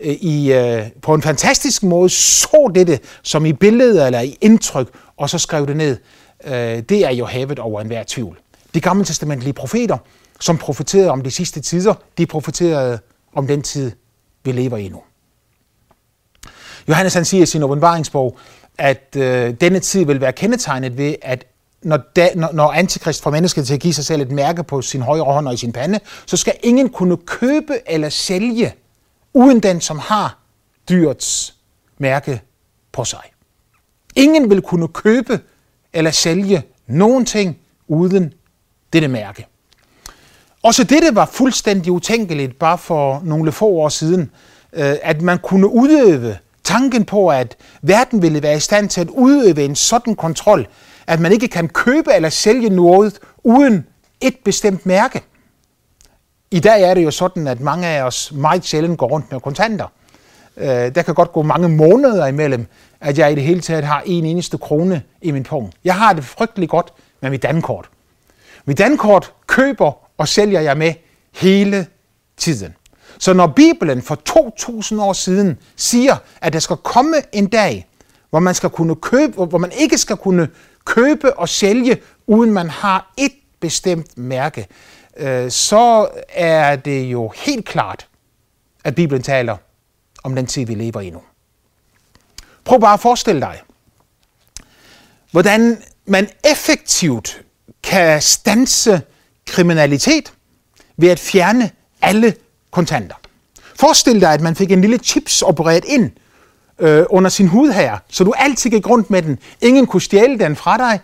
øh, 0.00 0.12
i, 0.12 0.52
øh, 0.52 0.82
på 1.02 1.14
en 1.14 1.22
fantastisk 1.22 1.82
måde 1.82 2.08
så 2.08 2.72
dette 2.74 2.98
som 3.22 3.46
i 3.46 3.52
billeder 3.52 4.06
eller 4.06 4.20
i 4.20 4.38
indtryk, 4.40 4.88
og 5.16 5.30
så 5.30 5.38
skrev 5.38 5.66
det 5.66 5.76
ned. 5.76 5.96
Øh, 6.44 6.82
det 6.88 7.06
er 7.06 7.10
jo 7.10 7.24
havet 7.24 7.58
over 7.58 7.80
enhver 7.80 8.02
tvivl. 8.06 8.38
De 8.74 8.80
gammeltestamentlige 8.80 9.52
profeter, 9.52 9.98
som 10.40 10.58
profeterede 10.58 11.10
om 11.10 11.22
de 11.22 11.30
sidste 11.30 11.60
tider, 11.60 11.94
de 12.18 12.26
profeterede 12.26 12.98
om 13.34 13.46
den 13.46 13.62
tid, 13.62 13.92
vi 14.44 14.52
lever 14.52 14.76
i 14.76 14.88
nu. 14.88 15.02
Johannes 16.88 17.14
han 17.14 17.24
siger 17.24 17.42
i 17.42 17.46
sin 17.46 17.62
åbenbaringsbog, 17.62 18.38
at 18.78 19.16
øh, 19.16 19.54
denne 19.60 19.80
tid 19.80 20.04
vil 20.04 20.20
være 20.20 20.32
kendetegnet 20.32 20.98
ved, 20.98 21.14
at 21.22 21.46
når, 21.82 21.96
da, 22.16 22.28
når, 22.34 22.52
når 22.52 22.72
antikrist 22.72 23.22
får 23.22 23.30
mennesket 23.30 23.66
til 23.66 23.74
at 23.74 23.80
give 23.80 23.94
sig 23.94 24.04
selv 24.04 24.22
et 24.22 24.30
mærke 24.30 24.64
på 24.64 24.82
sin 24.82 25.02
højre 25.02 25.24
hånd 25.24 25.48
og 25.48 25.54
i 25.54 25.56
sin 25.56 25.72
pande, 25.72 26.00
så 26.26 26.36
skal 26.36 26.54
ingen 26.62 26.88
kunne 26.88 27.16
købe 27.16 27.78
eller 27.86 28.08
sælge, 28.08 28.74
uden 29.34 29.60
den, 29.60 29.80
som 29.80 29.98
har 29.98 30.38
dyrets 30.88 31.54
mærke 31.98 32.42
på 32.92 33.04
sig. 33.04 33.22
Ingen 34.16 34.50
vil 34.50 34.62
kunne 34.62 34.88
købe 34.88 35.40
eller 35.92 36.10
sælge 36.10 36.62
nogen 36.86 37.24
ting 37.24 37.58
uden 37.88 38.34
dette 38.92 39.08
mærke. 39.08 39.46
Også 40.64 40.84
dette 40.84 41.14
var 41.14 41.26
fuldstændig 41.26 41.92
utænkeligt 41.92 42.58
bare 42.58 42.78
for 42.78 43.22
nogle 43.24 43.52
få 43.52 43.66
år 43.66 43.88
siden, 43.88 44.30
øh, 44.72 44.96
at 45.02 45.22
man 45.22 45.38
kunne 45.38 45.68
udøve 45.68 46.36
tanken 46.64 47.04
på, 47.04 47.28
at 47.28 47.56
verden 47.82 48.22
ville 48.22 48.42
være 48.42 48.56
i 48.56 48.60
stand 48.60 48.88
til 48.88 49.00
at 49.00 49.08
udøve 49.08 49.64
en 49.64 49.76
sådan 49.76 50.14
kontrol, 50.14 50.66
at 51.06 51.20
man 51.20 51.32
ikke 51.32 51.48
kan 51.48 51.68
købe 51.68 52.12
eller 52.14 52.28
sælge 52.28 52.68
noget 52.68 53.18
uden 53.42 53.86
et 54.20 54.36
bestemt 54.44 54.86
mærke. 54.86 55.22
I 56.50 56.60
dag 56.60 56.82
er 56.82 56.94
det 56.94 57.04
jo 57.04 57.10
sådan, 57.10 57.46
at 57.46 57.60
mange 57.60 57.86
af 57.86 58.02
os 58.02 58.32
meget 58.32 58.64
sjældent 58.64 58.98
går 58.98 59.08
rundt 59.08 59.32
med 59.32 59.40
kontanter. 59.40 59.86
Øh, 60.56 60.94
der 60.94 61.02
kan 61.02 61.14
godt 61.14 61.32
gå 61.32 61.42
mange 61.42 61.68
måneder 61.68 62.26
imellem, 62.26 62.66
at 63.00 63.18
jeg 63.18 63.32
i 63.32 63.34
det 63.34 63.42
hele 63.42 63.60
taget 63.60 63.84
har 63.84 64.02
en 64.06 64.24
eneste 64.24 64.58
krone 64.58 65.02
i 65.22 65.30
min 65.30 65.42
pung. 65.42 65.72
Jeg 65.84 65.94
har 65.94 66.12
det 66.12 66.24
frygtelig 66.24 66.68
godt 66.68 66.92
med 67.20 67.30
mit 67.30 67.42
dankort. 67.42 67.88
Mit 68.64 68.78
dankort 68.78 69.32
køber 69.46 70.03
og 70.18 70.28
sælger 70.28 70.60
jeg 70.60 70.76
med 70.76 70.94
hele 71.32 71.86
tiden. 72.36 72.74
Så 73.18 73.32
når 73.32 73.46
Bibelen 73.46 74.02
for 74.02 74.14
2000 74.14 75.00
år 75.00 75.12
siden 75.12 75.58
siger, 75.76 76.16
at 76.40 76.52
der 76.52 76.58
skal 76.58 76.76
komme 76.76 77.16
en 77.32 77.46
dag, 77.46 77.88
hvor 78.30 78.40
man 78.40 78.54
skal 78.54 78.70
kunne 78.70 78.96
købe, 78.96 79.44
hvor 79.44 79.58
man 79.58 79.72
ikke 79.72 79.98
skal 79.98 80.16
kunne 80.16 80.48
købe 80.84 81.38
og 81.38 81.48
sælge, 81.48 82.00
uden 82.26 82.52
man 82.52 82.70
har 82.70 83.12
et 83.16 83.32
bestemt 83.60 84.18
mærke, 84.18 84.66
øh, 85.16 85.50
så 85.50 86.08
er 86.28 86.76
det 86.76 87.02
jo 87.02 87.32
helt 87.36 87.64
klart, 87.68 88.08
at 88.84 88.94
Bibelen 88.94 89.22
taler 89.22 89.56
om 90.22 90.34
den 90.34 90.46
tid, 90.46 90.66
vi 90.66 90.74
lever 90.74 91.00
i 91.00 91.10
nu. 91.10 91.22
Prøv 92.64 92.80
bare 92.80 92.94
at 92.94 93.00
forestille 93.00 93.40
dig, 93.40 93.60
hvordan 95.30 95.82
man 96.06 96.28
effektivt 96.50 97.42
kan 97.82 98.22
stanse 98.22 99.02
kriminalitet 99.46 100.32
ved 100.96 101.08
at 101.08 101.18
fjerne 101.18 101.70
alle 102.02 102.34
kontanter. 102.70 103.14
Forestil 103.74 104.20
dig, 104.20 104.32
at 104.32 104.40
man 104.40 104.56
fik 104.56 104.72
en 104.72 104.80
lille 104.80 104.98
chips 104.98 105.42
opereret 105.42 105.84
ind 105.84 106.10
øh, 106.78 107.04
under 107.10 107.30
sin 107.30 107.46
hud 107.46 107.72
her, 107.72 107.98
så 108.08 108.24
du 108.24 108.32
altid 108.36 108.70
gik 108.70 108.88
rundt 108.88 109.10
med 109.10 109.22
den. 109.22 109.38
Ingen 109.60 109.86
kunne 109.86 110.02
stjæle 110.02 110.38
den 110.38 110.56
fra 110.56 110.76
dig, 110.78 111.00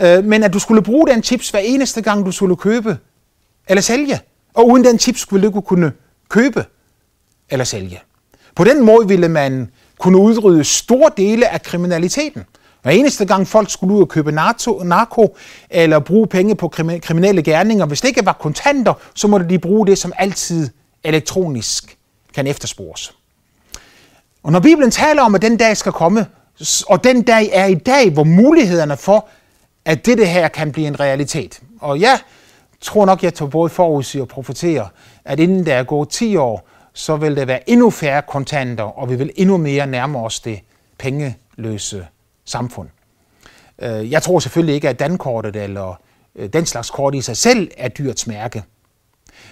øh, 0.00 0.24
men 0.24 0.42
at 0.42 0.52
du 0.52 0.58
skulle 0.58 0.82
bruge 0.82 1.08
den 1.08 1.22
chips 1.22 1.50
hver 1.50 1.60
eneste 1.60 2.02
gang, 2.02 2.26
du 2.26 2.32
skulle 2.32 2.56
købe 2.56 2.98
eller 3.68 3.82
sælge. 3.82 4.20
Og 4.54 4.68
uden 4.68 4.84
den 4.84 4.98
chips 4.98 5.26
ville 5.32 5.42
du 5.42 5.48
ikke 5.48 5.66
kunne 5.66 5.92
købe 6.28 6.64
eller 7.50 7.64
sælge. 7.64 8.00
På 8.54 8.64
den 8.64 8.84
måde 8.84 9.08
ville 9.08 9.28
man 9.28 9.70
kunne 9.98 10.18
udrydde 10.18 10.64
store 10.64 11.10
dele 11.16 11.48
af 11.48 11.62
kriminaliteten. 11.62 12.44
Hver 12.82 12.92
eneste 12.92 13.24
gang 13.24 13.48
folk 13.48 13.70
skulle 13.70 13.94
ud 13.94 14.00
og 14.00 14.08
købe 14.08 14.32
narko 14.32 15.36
eller 15.70 15.98
bruge 15.98 16.26
penge 16.26 16.54
på 16.54 16.68
kriminelle 17.02 17.42
gerninger, 17.42 17.86
hvis 17.86 18.00
det 18.00 18.08
ikke 18.08 18.26
var 18.26 18.32
kontanter, 18.32 18.94
så 19.14 19.28
måtte 19.28 19.48
de 19.48 19.58
bruge 19.58 19.86
det, 19.86 19.98
som 19.98 20.12
altid 20.18 20.68
elektronisk 21.04 21.98
kan 22.34 22.46
efterspores. 22.46 23.14
Og 24.42 24.52
når 24.52 24.60
Bibelen 24.60 24.90
taler 24.90 25.22
om, 25.22 25.34
at 25.34 25.42
den 25.42 25.56
dag 25.56 25.76
skal 25.76 25.92
komme, 25.92 26.26
og 26.86 27.04
den 27.04 27.22
dag 27.22 27.50
er 27.52 27.66
i 27.66 27.74
dag, 27.74 28.10
hvor 28.10 28.24
mulighederne 28.24 28.96
for, 28.96 29.28
at 29.84 30.06
dette 30.06 30.26
her 30.26 30.48
kan 30.48 30.72
blive 30.72 30.86
en 30.86 31.00
realitet. 31.00 31.60
Og 31.80 32.00
jeg 32.00 32.18
tror 32.80 33.06
nok, 33.06 33.22
jeg 33.22 33.34
tog 33.34 33.50
både 33.50 33.68
forudsig 33.70 34.20
og 34.20 34.28
profetere, 34.28 34.88
at 35.24 35.40
inden 35.40 35.66
der 35.66 35.74
er 35.74 35.82
gået 35.82 36.08
10 36.08 36.36
år, 36.36 36.68
så 36.92 37.16
vil 37.16 37.36
der 37.36 37.44
være 37.44 37.70
endnu 37.70 37.90
færre 37.90 38.22
kontanter, 38.22 38.84
og 38.84 39.10
vi 39.10 39.14
vil 39.14 39.30
endnu 39.36 39.56
mere 39.56 39.86
nærme 39.86 40.18
os 40.18 40.40
det 40.40 40.60
pengeløse 40.98 42.06
samfund. 42.44 42.88
Øh, 43.78 44.10
jeg 44.10 44.22
tror 44.22 44.38
selvfølgelig 44.38 44.74
ikke, 44.74 44.88
at 44.88 44.98
dankortet 44.98 45.56
eller 45.56 46.00
øh, 46.34 46.48
den 46.52 46.66
slags 46.66 46.90
kort 46.90 47.14
i 47.14 47.20
sig 47.20 47.36
selv 47.36 47.70
er 47.76 47.88
dyrets 47.88 48.26
mærke. 48.26 48.64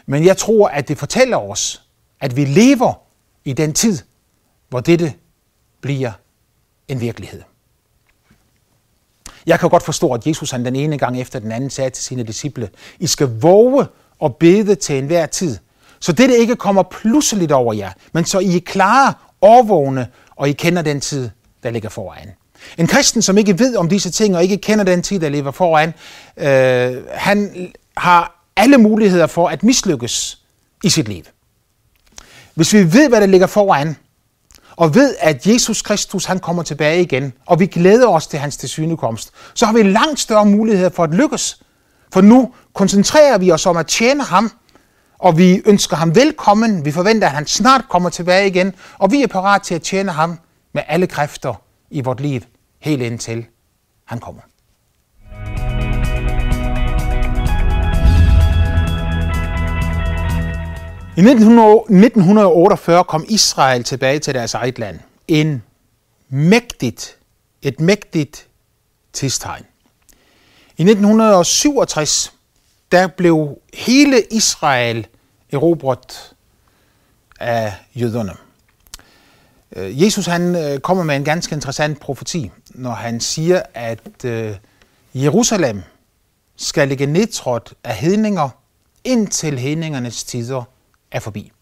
Men 0.07 0.25
jeg 0.25 0.37
tror, 0.37 0.69
at 0.69 0.89
det 0.89 0.99
fortæller 0.99 1.37
os, 1.37 1.83
at 2.21 2.37
vi 2.37 2.45
lever 2.45 3.03
i 3.45 3.53
den 3.53 3.73
tid, 3.73 3.99
hvor 4.69 4.81
dette 4.81 5.13
bliver 5.81 6.13
en 6.89 7.01
virkelighed. 7.01 7.43
Jeg 9.47 9.61
kan 9.61 9.71
godt 9.71 9.83
forstå, 9.83 10.13
at 10.13 10.27
Jesus 10.27 10.51
han 10.51 10.65
den 10.65 10.77
ene 10.77 10.99
gang 10.99 11.21
efter 11.21 11.39
den 11.39 11.53
anden 11.53 11.71
sagde 11.71 11.91
til 11.91 12.05
sine 12.05 12.23
disciple, 12.23 12.71
I 12.99 13.07
skal 13.07 13.41
våge 13.41 13.87
og 14.19 14.37
bede 14.37 14.75
til 14.75 14.99
enhver 14.99 15.27
tid, 15.27 15.59
så 16.01 16.13
dette 16.13 16.39
ikke 16.39 16.57
kommer 16.57 16.83
pludseligt 16.83 17.53
over 17.53 17.73
jer, 17.73 17.93
men 18.13 18.25
så 18.25 18.39
I 18.39 18.57
er 18.57 18.61
klare, 18.61 19.15
overvågne, 19.41 20.09
og 20.37 20.49
I 20.49 20.53
kender 20.53 20.83
den 20.83 21.01
tid, 21.01 21.31
der 21.63 21.71
ligger 21.71 21.89
foran. 21.89 22.29
En 22.79 22.87
kristen, 22.87 23.23
som 23.23 23.39
ikke 23.39 23.59
ved 23.59 23.77
om 23.77 23.89
disse 23.89 24.11
ting, 24.11 24.37
og 24.37 24.43
ikke 24.43 24.57
kender 24.57 24.85
den 24.85 25.03
tid, 25.03 25.21
der 25.21 25.29
lever 25.29 25.51
foran, 25.51 25.95
øh, 26.37 27.05
han 27.11 27.69
har 27.97 28.47
alle 28.57 28.79
muligheder 28.79 29.27
for 29.27 29.49
at 29.49 29.63
mislykkes 29.63 30.39
i 30.85 30.89
sit 30.89 31.09
liv. 31.09 31.23
Hvis 32.55 32.73
vi 32.73 32.93
ved, 32.93 33.09
hvad 33.09 33.21
der 33.21 33.27
ligger 33.27 33.47
foran, 33.47 33.97
og 34.77 34.95
ved, 34.95 35.15
at 35.21 35.47
Jesus 35.47 35.83
Kristus 35.83 36.25
han 36.25 36.39
kommer 36.39 36.63
tilbage 36.63 37.03
igen, 37.03 37.33
og 37.47 37.61
vi 37.61 37.67
glæder 37.67 38.09
os 38.09 38.27
til 38.27 38.39
hans 38.39 38.57
tilsynekomst, 38.57 39.31
så 39.55 39.67
har 39.67 39.73
vi 39.73 39.83
langt 39.83 40.21
større 40.21 40.47
muligheder 40.47 40.91
for 40.91 41.05
at 41.05 41.11
lykkes. 41.15 41.63
For 42.13 42.21
nu 42.21 42.53
koncentrerer 42.75 43.39
vi 43.39 43.53
os 43.53 43.67
om 43.67 43.77
at 43.77 43.87
tjene 43.87 44.25
ham, 44.25 44.53
og 45.19 45.39
vi 45.39 45.63
ønsker 45.67 45.97
ham 45.97 46.15
velkommen. 46.15 46.85
Vi 46.85 46.91
forventer, 46.91 47.27
at 47.27 47.33
han 47.33 47.47
snart 47.47 47.85
kommer 47.89 48.09
tilbage 48.09 48.47
igen, 48.47 48.73
og 48.99 49.13
vi 49.13 49.23
er 49.23 49.27
parat 49.27 49.63
til 49.63 49.75
at 49.75 49.83
tjene 49.83 50.13
ham 50.13 50.39
med 50.75 50.83
alle 50.89 51.07
kræfter 51.07 51.55
i 51.91 52.01
vort 52.01 52.21
liv, 52.21 52.41
helt 52.79 53.03
indtil 53.03 53.47
han 54.05 54.19
kommer. 54.19 54.43
I 61.17 61.21
1948 61.21 63.05
kom 63.05 63.25
Israel 63.29 63.85
tilbage 63.85 64.19
til 64.19 64.35
deres 64.35 64.55
eget 64.55 64.79
land. 64.79 65.01
En 65.29 65.63
mægtigt, 66.29 67.17
et 67.63 67.81
mægtigt 67.81 68.49
tidstegn. 69.13 69.65
I 70.77 70.83
1967 70.83 72.33
der 72.93 73.07
blev 73.07 73.59
hele 73.75 74.23
Israel 74.31 75.07
erobret 75.53 76.35
af 77.41 77.75
jøderne. 77.95 78.33
Øh, 79.77 80.03
Jesus 80.03 80.27
han 80.27 80.57
øh, 80.57 80.79
kommer 80.79 81.05
med 81.05 81.17
en 81.17 81.25
ganske 81.25 81.55
interessant 81.55 82.01
profeti, 82.01 82.51
når 82.71 82.91
han 82.91 83.21
siger, 83.21 83.63
at 83.75 84.25
øh, 84.25 84.57
Jerusalem 85.15 85.83
skal 86.57 86.89
ligge 86.89 87.07
nedtrådt 87.07 87.75
af 87.85 87.97
hedninger, 87.97 88.49
indtil 89.05 89.59
hedningernes 89.59 90.25
tider 90.25 90.63
er 91.11 91.21
forbi. 91.21 91.53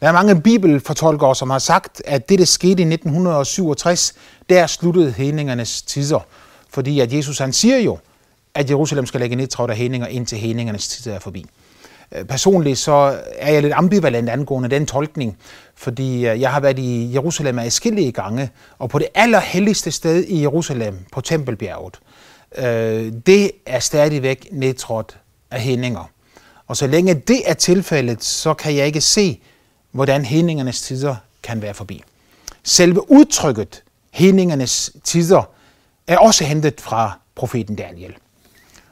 Der 0.00 0.08
er 0.08 0.12
mange 0.12 0.40
bibelfortolkere, 0.40 1.36
som 1.36 1.50
har 1.50 1.58
sagt, 1.58 2.02
at 2.04 2.28
det, 2.28 2.38
der 2.38 2.44
skete 2.44 2.82
i 2.82 2.92
1967, 2.92 4.14
der 4.48 4.66
sluttede 4.66 5.12
hedningernes 5.12 5.82
tider. 5.82 6.20
Fordi 6.70 7.00
at 7.00 7.12
Jesus 7.12 7.38
han 7.38 7.52
siger 7.52 7.78
jo, 7.78 7.98
at 8.54 8.70
Jerusalem 8.70 9.06
skal 9.06 9.20
lægge 9.20 9.36
nedtrådt 9.36 9.70
af 9.70 9.76
hedninger, 9.76 10.06
indtil 10.06 10.38
hedningernes 10.38 10.88
tider 10.88 11.14
er 11.14 11.18
forbi. 11.18 11.46
Øh, 12.14 12.24
personligt 12.24 12.78
så 12.78 13.18
er 13.38 13.52
jeg 13.52 13.62
lidt 13.62 13.72
ambivalent 13.72 14.28
angående 14.28 14.68
den 14.68 14.86
tolkning, 14.86 15.38
fordi 15.74 16.26
øh, 16.26 16.40
jeg 16.40 16.52
har 16.52 16.60
været 16.60 16.78
i 16.78 17.12
Jerusalem 17.12 17.58
af 17.58 17.72
skille 17.72 18.12
gange, 18.12 18.50
og 18.78 18.90
på 18.90 18.98
det 18.98 19.08
allerhelligste 19.14 19.90
sted 19.90 20.24
i 20.24 20.40
Jerusalem, 20.40 20.98
på 21.12 21.20
Tempelbjerget, 21.20 22.00
øh, 22.58 23.12
det 23.26 23.50
er 23.66 23.78
stadigvæk 23.78 24.48
nedtrådt 24.52 25.18
af 25.50 25.60
hændinger. 25.60 26.10
Og 26.66 26.76
så 26.76 26.86
længe 26.86 27.14
det 27.14 27.42
er 27.46 27.54
tilfældet, 27.54 28.24
så 28.24 28.54
kan 28.54 28.76
jeg 28.76 28.86
ikke 28.86 29.00
se, 29.00 29.40
hvordan 29.92 30.24
hændingernes 30.24 30.82
tider 30.82 31.16
kan 31.42 31.62
være 31.62 31.74
forbi. 31.74 32.02
Selve 32.62 33.10
udtrykket 33.10 33.82
hændingernes 34.10 34.90
tider 35.04 35.42
er 36.06 36.18
også 36.18 36.44
hentet 36.44 36.80
fra 36.80 37.18
profeten 37.34 37.76
Daniel. 37.76 38.14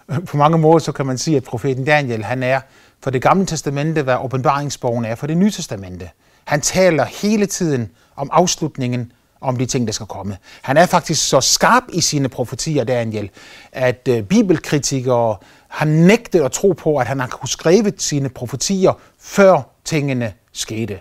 På 0.28 0.36
mange 0.36 0.58
måder 0.58 0.78
så 0.78 0.92
kan 0.92 1.06
man 1.06 1.18
sige, 1.18 1.36
at 1.36 1.44
profeten 1.44 1.84
Daniel 1.84 2.24
han 2.24 2.42
er 2.42 2.60
for 3.02 3.10
det 3.10 3.22
gamle 3.22 3.46
testamente, 3.46 4.02
hvad 4.02 4.16
åbenbaringsbogen 4.16 5.04
er 5.04 5.14
for 5.14 5.26
det 5.26 5.36
nye 5.36 5.50
testamente. 5.50 6.10
Han 6.44 6.60
taler 6.60 7.04
hele 7.04 7.46
tiden 7.46 7.90
om 8.16 8.30
afslutningen 8.32 9.12
om 9.40 9.56
de 9.56 9.66
ting, 9.66 9.86
der 9.86 9.92
skal 9.92 10.06
komme. 10.06 10.36
Han 10.62 10.76
er 10.76 10.86
faktisk 10.86 11.28
så 11.28 11.40
skarp 11.40 11.82
i 11.92 12.00
sine 12.00 12.28
profetier, 12.28 12.84
Daniel, 12.84 13.30
at 13.72 14.08
øh, 14.08 14.22
bibelkritikere 14.22 15.36
har 15.68 15.86
nægtet 15.86 16.40
at 16.40 16.52
tro 16.52 16.72
på, 16.72 16.96
at 16.96 17.06
han 17.06 17.20
har 17.20 17.26
kunnet 17.26 17.50
skrive 17.50 17.92
sine 17.98 18.28
profetier, 18.28 18.92
før 19.20 19.62
tingene 19.84 20.32
skete. 20.52 21.00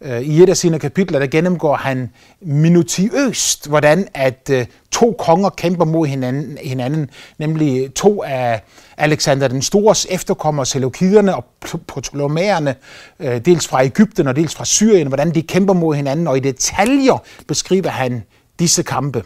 Øh, 0.00 0.20
I 0.20 0.42
et 0.42 0.48
af 0.48 0.56
sine 0.56 0.78
kapitler, 0.78 1.18
der 1.18 1.26
gennemgår 1.26 1.76
han 1.76 2.10
minutiøst, 2.40 3.68
hvordan 3.68 4.08
at 4.14 4.50
øh, 4.52 4.66
to 4.90 5.14
konger 5.18 5.50
kæmper 5.50 5.84
mod 5.84 6.06
hinanden, 6.06 6.58
hinanden 6.64 7.10
nemlig 7.38 7.94
to 7.94 8.22
af 8.22 8.62
Alexander 8.96 9.48
den 9.48 9.62
Stores 9.62 10.06
efterkommere, 10.10 10.66
Seleukiderne 10.66 11.36
og 11.36 11.44
Ptolemæerne, 11.86 12.74
øh, 13.20 13.40
dels 13.44 13.68
fra 13.68 13.84
Ægypten 13.84 14.26
og 14.26 14.36
dels 14.36 14.54
fra 14.54 14.64
Syrien, 14.64 15.06
hvordan 15.06 15.34
de 15.34 15.42
kæmper 15.42 15.74
mod 15.74 15.94
hinanden, 15.94 16.26
og 16.26 16.36
i 16.36 16.40
detaljer 16.40 17.22
beskriver 17.48 17.90
han 17.90 18.22
disse 18.58 18.82
kampe. 18.82 19.22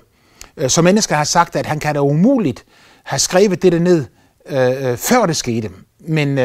Så 0.68 0.82
mennesker 0.82 1.16
har 1.16 1.24
sagt, 1.24 1.56
at 1.56 1.66
han 1.66 1.78
kan 1.78 1.94
da 1.94 2.00
umuligt 2.00 2.64
have 3.04 3.18
skrevet 3.18 3.62
det 3.62 3.82
ned, 3.82 4.04
før 4.96 5.26
det 5.26 5.36
skete. 5.36 5.70
Men 6.00 6.38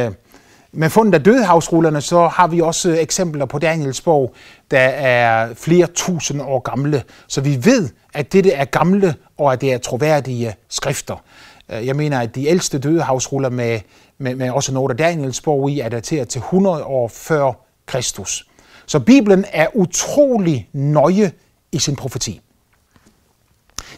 med 0.72 0.90
fundet 0.90 1.14
af 1.14 1.24
dødehavsrullerne, 1.24 2.02
så 2.02 2.28
har 2.28 2.48
vi 2.48 2.62
også 2.62 2.90
øh, 2.90 2.98
eksempler 2.98 3.46
på 3.46 3.60
Danielsborg, 3.60 4.34
der 4.72 4.80
er 4.80 5.54
flere 5.54 5.88
tusind 5.88 6.42
år 6.42 6.60
gamle. 6.60 7.04
Så 7.28 7.42
vi 7.42 7.66
ved, 7.66 7.90
at 8.14 8.34
dette 8.34 8.52
er 8.52 8.66
gamle, 8.66 9.16
og 9.38 9.54
at 9.54 9.62
det 9.62 9.74
er 9.74 9.78
troværdige 9.78 10.48
øh, 10.48 10.54
skrifter. 10.70 11.24
Øh, 11.70 11.86
jeg 11.86 11.96
mener, 11.96 12.20
at 12.20 12.36
de 12.36 12.48
ældste 12.48 12.80
dødehavsruller 12.80 13.50
med, 13.50 13.80
med, 14.18 14.36
med 14.36 14.50
også 14.50 14.74
noget 14.74 14.92
af 14.92 14.98
Danielsborg 14.98 15.70
i, 15.70 15.80
er 15.80 15.90
dateret 15.90 16.30
til 16.30 16.40
100 16.40 16.84
år 16.84 17.08
før 17.08 17.52
Kristus. 17.86 18.48
Så 18.86 19.00
Bibelen 19.00 19.46
er 19.52 19.68
utrolig 19.74 20.70
nøje 20.74 21.32
i 21.72 21.80
sin 21.80 21.96
profeti. 21.96 22.42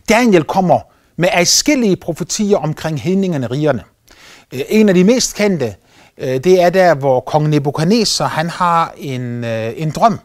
Daniel 0.09 0.43
kommer 0.43 0.79
med 1.15 1.29
adskillige 1.31 1.95
profetier 1.95 2.57
omkring 2.57 3.01
hedningerne 3.01 3.47
rigerne. 3.47 3.83
En 4.51 4.89
af 4.89 4.95
de 4.95 5.03
mest 5.03 5.35
kendte 5.35 5.75
Øh, 6.19 6.43
det 6.43 6.61
er 6.61 6.69
der, 6.69 6.95
hvor 6.95 7.19
kong 7.19 7.49
Nebuchadnezzar 7.49 8.27
han 8.27 8.49
har 8.49 8.93
en, 8.97 9.43
øh, 9.43 9.73
en 9.75 9.91
drøm, 9.91 10.19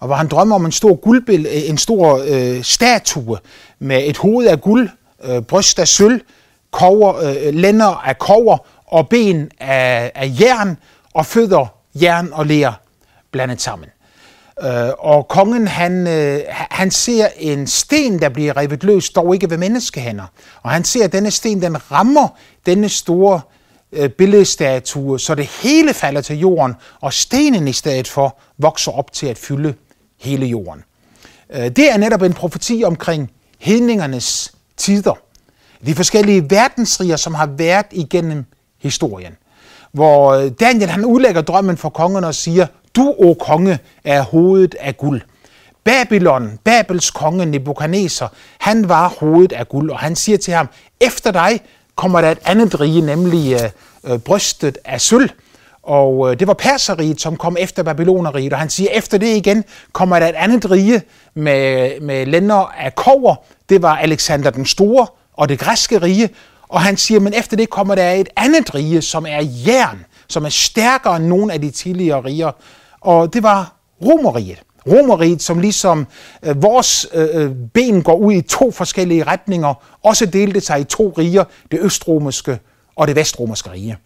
og 0.00 0.06
hvor 0.06 0.16
han 0.16 0.28
drømmer 0.28 0.54
om 0.54 0.64
en 0.64 0.72
stor 0.72 0.94
guldbil, 0.94 1.46
øh, 1.46 1.70
en 1.70 1.78
stor 1.78 2.22
øh, 2.26 2.62
statue 2.62 3.38
med 3.78 4.02
et 4.04 4.16
hoved 4.16 4.46
af 4.46 4.60
guld, 4.60 4.88
øh, 5.24 5.42
bryst 5.42 5.78
af 5.78 5.88
sølv, 5.88 6.20
kover, 6.70 7.16
øh, 7.16 7.54
lænder 7.54 8.08
af 8.08 8.18
kover 8.18 8.58
og 8.86 9.08
ben 9.08 9.50
af, 9.60 10.12
af 10.14 10.32
jern 10.40 10.76
og 11.14 11.26
fødder 11.26 11.66
jern 11.94 12.28
og 12.32 12.46
ler 12.46 12.72
blandet 13.30 13.60
sammen. 13.60 13.88
Øh, 14.62 14.90
og 14.98 15.28
kongen, 15.28 15.68
han, 15.68 16.06
øh, 16.06 16.40
han 16.48 16.90
ser 16.90 17.28
en 17.36 17.66
sten, 17.66 18.18
der 18.18 18.28
bliver 18.28 18.56
revet 18.56 18.84
løs, 18.84 19.10
dog 19.10 19.34
ikke 19.34 19.50
ved 19.50 19.58
menneskehænder. 19.58 20.24
Og 20.62 20.70
han 20.70 20.84
ser, 20.84 21.04
at 21.04 21.12
denne 21.12 21.30
sten, 21.30 21.62
den 21.62 21.92
rammer 21.92 22.28
denne 22.66 22.88
store 22.88 23.40
øh, 23.92 24.08
billedstatue, 24.08 25.20
så 25.20 25.34
det 25.34 25.46
hele 25.46 25.94
falder 25.94 26.20
til 26.20 26.38
jorden, 26.38 26.74
og 27.00 27.12
stenen 27.12 27.68
i 27.68 27.72
stedet 27.72 28.08
for 28.08 28.38
vokser 28.58 28.92
op 28.92 29.12
til 29.12 29.26
at 29.26 29.38
fylde 29.38 29.74
hele 30.20 30.46
jorden. 30.46 30.82
Øh, 31.50 31.68
det 31.68 31.92
er 31.92 31.96
netop 31.96 32.22
en 32.22 32.32
profeti 32.32 32.82
omkring 32.86 33.30
hedningernes 33.58 34.52
tider. 34.76 35.14
De 35.86 35.94
forskellige 35.94 36.50
verdensriger, 36.50 37.16
som 37.16 37.34
har 37.34 37.46
været 37.46 37.86
igennem 37.90 38.44
historien. 38.78 39.36
Hvor 39.92 40.32
øh, 40.32 40.50
Daniel 40.60 40.90
han 40.90 41.04
udlægger 41.04 41.42
drømmen 41.42 41.76
for 41.76 41.88
kongen 41.88 42.24
og 42.24 42.34
siger, 42.34 42.66
du, 42.96 43.14
o 43.18 43.34
konge, 43.34 43.78
er 44.04 44.22
hovedet 44.22 44.74
af 44.80 44.96
guld. 44.96 45.22
Babylon, 45.84 46.58
Babels 46.64 47.10
konge 47.10 47.46
Nebuchadnezzar, 47.46 48.32
han 48.58 48.88
var 48.88 49.08
hovedet 49.08 49.52
af 49.52 49.68
guld, 49.68 49.90
og 49.90 49.98
han 49.98 50.16
siger 50.16 50.38
til 50.38 50.54
ham, 50.54 50.68
efter 51.00 51.30
dig 51.30 51.60
kommer 51.96 52.20
der 52.20 52.30
et 52.30 52.38
andet 52.44 52.80
rige, 52.80 53.00
nemlig 53.00 53.52
øh, 53.52 54.12
øh 54.12 54.18
brystet 54.18 54.78
af 54.84 55.00
sølv. 55.00 55.30
Og 55.82 56.30
øh, 56.30 56.38
det 56.38 56.46
var 56.46 56.54
Perseriet, 56.54 57.20
som 57.20 57.36
kom 57.36 57.56
efter 57.60 57.82
Babyloneriet, 57.82 58.52
og 58.52 58.58
han 58.58 58.70
siger, 58.70 58.90
efter 58.90 59.18
det 59.18 59.36
igen 59.36 59.64
kommer 59.92 60.18
der 60.18 60.26
et 60.26 60.34
andet 60.34 60.70
rige 60.70 61.02
med, 61.34 61.90
med 62.00 62.26
lænder 62.26 62.72
af 62.78 62.94
kover. 62.94 63.34
Det 63.68 63.82
var 63.82 63.96
Alexander 63.96 64.50
den 64.50 64.66
Store 64.66 65.06
og 65.32 65.48
det 65.48 65.58
græske 65.58 65.98
rige. 65.98 66.28
Og 66.68 66.80
han 66.80 66.96
siger, 66.96 67.20
men 67.20 67.34
efter 67.34 67.56
det 67.56 67.70
kommer 67.70 67.94
der 67.94 68.10
et 68.10 68.28
andet 68.36 68.74
rige, 68.74 69.02
som 69.02 69.26
er 69.28 69.42
jern, 69.66 70.04
som 70.28 70.44
er 70.44 70.48
stærkere 70.48 71.16
end 71.16 71.26
nogen 71.26 71.50
af 71.50 71.60
de 71.60 71.70
tidligere 71.70 72.24
riger. 72.24 72.50
Og 73.00 73.34
det 73.34 73.42
var 73.42 73.72
Romeriet. 74.02 74.62
Romeriet, 74.86 75.42
som 75.42 75.58
ligesom 75.58 76.06
øh, 76.42 76.62
vores 76.62 77.06
øh, 77.14 77.28
øh, 77.32 77.50
ben 77.74 78.02
går 78.02 78.16
ud 78.16 78.32
i 78.32 78.40
to 78.42 78.70
forskellige 78.70 79.24
retninger, 79.24 79.74
også 80.02 80.26
delte 80.26 80.60
sig 80.60 80.80
i 80.80 80.84
to 80.84 81.14
riger, 81.18 81.44
det 81.70 81.80
østromerske 81.82 82.58
og 82.96 83.08
det 83.08 83.16
vestromerske 83.16 83.70
rige. 83.70 83.96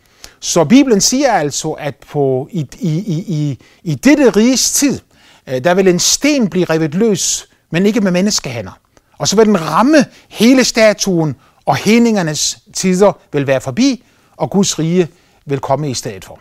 Så 0.41 0.65
Bibelen 0.65 1.01
siger 1.01 1.33
altså, 1.33 1.71
at 1.71 1.95
på, 2.09 2.49
i, 2.51 2.67
i, 2.79 2.99
i, 3.29 3.59
i 3.83 3.95
dette 3.95 4.31
riges 4.31 4.73
tid, 4.73 5.01
øh, 5.47 5.65
der 5.65 5.75
vil 5.75 5.89
en 5.89 5.99
sten 5.99 6.51
blive 6.51 6.65
revet 6.65 6.95
løs, 6.95 7.49
men 7.71 7.87
ikke 7.87 8.01
med 8.01 8.11
menneskehænder. 8.11 8.79
Og 9.19 9.29
så 9.29 9.37
vil 9.37 9.47
den 9.47 9.61
ramme 9.61 10.05
hele 10.29 10.65
statuen, 10.65 11.37
og 11.65 11.77
hæningernes 11.77 12.59
tider 12.73 13.13
vil 13.33 13.47
være 13.47 13.61
forbi, 13.61 14.05
og 14.37 14.51
Guds 14.51 14.79
rige 14.79 15.09
vil 15.47 15.59
komme 15.59 15.91
i 15.91 15.95
stedet 15.95 16.25
for. 16.25 16.41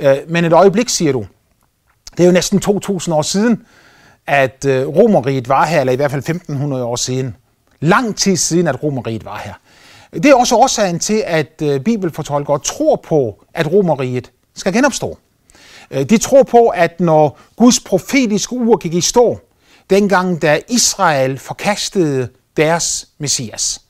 Øh, 0.00 0.16
men 0.28 0.44
et 0.44 0.52
øjeblik, 0.52 0.88
siger 0.88 1.12
du. 1.12 1.26
Det 2.16 2.20
er 2.20 2.26
jo 2.26 2.32
næsten 2.32 2.60
2000 2.60 3.14
år 3.14 3.22
siden, 3.22 3.62
at 4.26 4.64
øh, 4.68 4.88
Romeriet 4.88 5.48
var 5.48 5.66
her, 5.66 5.80
eller 5.80 5.92
i 5.92 5.96
hvert 5.96 6.10
fald 6.10 6.22
1500 6.22 6.84
år 6.84 6.96
siden. 6.96 7.36
Lang 7.80 8.16
tid 8.16 8.36
siden, 8.36 8.66
at 8.66 8.82
Romeriet 8.82 9.24
var 9.24 9.38
her. 9.44 9.54
Det 10.12 10.26
er 10.26 10.34
også 10.34 10.56
årsagen 10.56 10.98
til, 10.98 11.22
at 11.26 11.62
øh, 11.62 11.80
bibelfortolkere 11.80 12.58
tror 12.58 12.96
på, 12.96 13.44
at 13.54 13.72
Romeriet 13.72 14.30
skal 14.54 14.72
genopstå. 14.72 15.18
Øh, 15.90 16.02
de 16.02 16.18
tror 16.18 16.42
på, 16.42 16.68
at 16.68 17.00
når 17.00 17.38
Guds 17.56 17.80
profetiske 17.80 18.52
ur 18.52 18.76
gik 18.76 18.94
i 18.94 19.00
stå, 19.00 19.38
dengang 19.90 20.42
da 20.42 20.60
Israel 20.68 21.38
forkastede 21.38 22.28
deres 22.56 23.08
messias, 23.18 23.80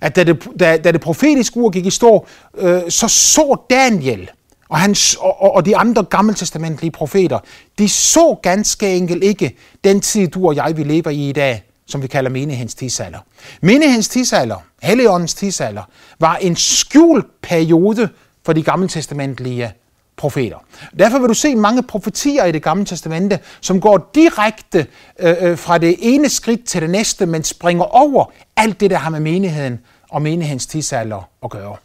at 0.00 0.16
da 0.16 0.24
det, 0.24 0.48
da, 0.60 0.76
da 0.76 0.92
det 0.92 1.00
profetiske 1.00 1.56
ur 1.56 1.70
gik 1.70 1.86
i 1.86 1.90
stå, 1.90 2.26
øh, 2.54 2.90
så 2.90 3.08
så 3.08 3.56
Daniel 3.70 4.30
og, 4.68 4.78
hans, 4.78 5.16
og, 5.20 5.54
og 5.54 5.66
de 5.66 5.76
andre 5.76 6.02
gammeltestamentlige 6.02 6.90
profeter, 6.90 7.38
de 7.78 7.88
så 7.88 8.36
ganske 8.42 8.96
enkelt 8.96 9.24
ikke 9.24 9.56
den 9.84 10.00
tid, 10.00 10.28
du 10.28 10.46
og 10.46 10.56
jeg, 10.56 10.76
vi 10.76 10.82
lever 10.84 11.10
i 11.10 11.28
i 11.28 11.32
dag, 11.32 11.62
som 11.86 12.02
vi 12.02 12.06
kalder 12.06 12.30
menighedens 12.30 12.74
tidsalder. 12.74 13.18
Menighedens 13.60 14.08
tidsalder, 14.08 14.56
Helligåndens 14.82 15.34
tidsalder, 15.34 15.82
var 16.18 16.36
en 16.36 16.56
skjult 16.56 17.26
periode 17.42 18.08
for 18.44 18.52
de 18.52 18.62
gammeltestamentlige 18.62 19.72
profeter. 20.16 20.56
Derfor 20.98 21.18
vil 21.18 21.28
du 21.28 21.34
se 21.34 21.54
mange 21.54 21.82
profetier 21.82 22.44
i 22.44 22.52
det 22.52 22.62
gamle 22.62 22.84
testamente, 22.84 23.38
som 23.60 23.80
går 23.80 24.10
direkte 24.14 24.86
øh, 25.18 25.36
øh 25.40 25.58
fra 25.58 25.78
det 25.78 25.96
ene 25.98 26.28
skridt 26.28 26.64
til 26.64 26.82
det 26.82 26.90
næste, 26.90 27.26
men 27.26 27.44
springer 27.44 27.84
over 27.84 28.24
alt 28.56 28.80
det, 28.80 28.90
der 28.90 28.96
har 28.96 29.10
med 29.10 29.20
menigheden 29.20 29.80
og 30.08 30.22
menighedens 30.22 30.66
tidsalder 30.66 31.28
at 31.44 31.50
gøre. 31.50 31.76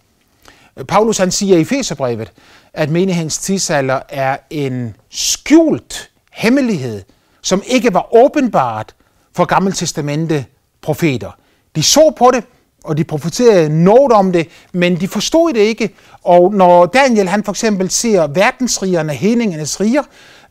Paulus 0.88 1.17
han 1.17 1.32
siger 1.32 1.58
i 1.58 1.63
Feserbrevet, 1.63 2.32
at 2.73 2.89
menighedens 2.89 3.38
tidsalder 3.38 3.99
er 4.09 4.38
en 4.49 4.95
skjult 5.09 6.09
hemmelighed, 6.31 7.03
som 7.41 7.63
ikke 7.65 7.93
var 7.93 8.15
åbenbart 8.15 8.95
for 9.36 9.45
gammeltestamente 9.45 10.45
profeter. 10.81 11.31
De 11.75 11.83
så 11.83 12.13
på 12.17 12.31
det, 12.33 12.43
og 12.83 12.97
de 12.97 13.03
profeterede 13.03 13.83
noget 13.83 14.12
om 14.12 14.31
det, 14.31 14.47
men 14.73 14.99
de 14.99 15.07
forstod 15.07 15.53
det 15.53 15.59
ikke. 15.59 15.95
Og 16.23 16.53
når 16.53 16.86
Daniel 16.86 17.27
han 17.27 17.43
for 17.43 17.51
eksempel 17.51 17.89
ser 17.89 18.27
verdensrigerne, 18.27 19.13
hedningernes 19.13 19.79
riger, 19.79 20.03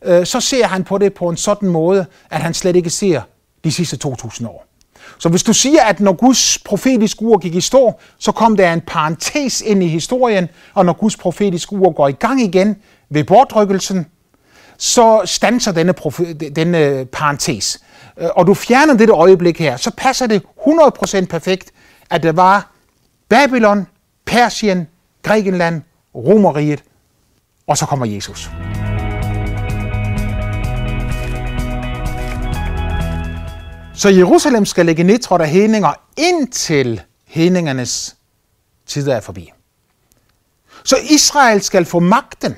øh, 0.03 0.25
så 0.25 0.39
ser 0.39 0.67
han 0.67 0.83
på 0.83 0.97
det 0.97 1.13
på 1.13 1.29
en 1.29 1.37
sådan 1.37 1.69
måde, 1.69 2.05
at 2.29 2.41
han 2.41 2.53
slet 2.53 2.75
ikke 2.75 2.89
ser 2.89 3.21
de 3.63 3.71
sidste 3.71 3.97
2000 3.97 4.47
år. 4.47 4.65
Så 5.23 5.29
hvis 5.29 5.43
du 5.43 5.53
siger, 5.53 5.83
at 5.83 5.99
når 5.99 6.13
Guds 6.13 6.57
profetiske 6.65 7.21
ur 7.21 7.37
gik 7.37 7.55
i 7.55 7.61
stå, 7.61 7.99
så 8.17 8.31
kom 8.31 8.57
der 8.57 8.73
en 8.73 8.81
parentes 8.81 9.61
ind 9.61 9.83
i 9.83 9.87
historien, 9.87 10.47
og 10.73 10.85
når 10.85 10.93
Guds 10.93 11.17
profetiske 11.17 11.73
ur 11.73 11.91
går 11.91 12.07
i 12.07 12.11
gang 12.11 12.41
igen 12.41 12.75
ved 13.09 13.23
bortrykkelsen, 13.23 14.05
så 14.77 15.21
stanser 15.25 15.71
denne, 15.71 15.93
denne 16.55 17.05
parentes. 17.05 17.79
Øh, 18.17 18.29
og 18.35 18.47
du 18.47 18.53
fjerner 18.53 18.93
dette 18.93 19.13
øjeblik 19.13 19.59
her, 19.59 19.77
så 19.77 19.91
passer 19.97 20.27
det 20.27 20.43
100% 20.67 21.25
perfekt, 21.25 21.71
at 22.09 22.23
der 22.23 22.31
var 22.31 22.71
Babylon, 23.29 23.87
Persien, 24.25 24.87
Grækenland, 25.21 25.81
Romeriet, 26.15 26.83
og 27.67 27.77
så 27.77 27.85
kommer 27.85 28.05
Jesus. 28.05 28.49
Så 34.03 34.09
Jerusalem 34.09 34.65
skal 34.65 34.85
ligge 34.85 35.03
nedtrådt 35.03 35.41
af 35.41 35.49
hedninger, 35.49 35.93
indtil 36.17 37.01
hedningernes 37.25 38.15
tider 38.85 39.15
er 39.15 39.19
forbi. 39.19 39.51
Så 40.83 40.97
Israel 41.09 41.61
skal 41.61 41.85
få 41.85 41.99
magten 41.99 42.55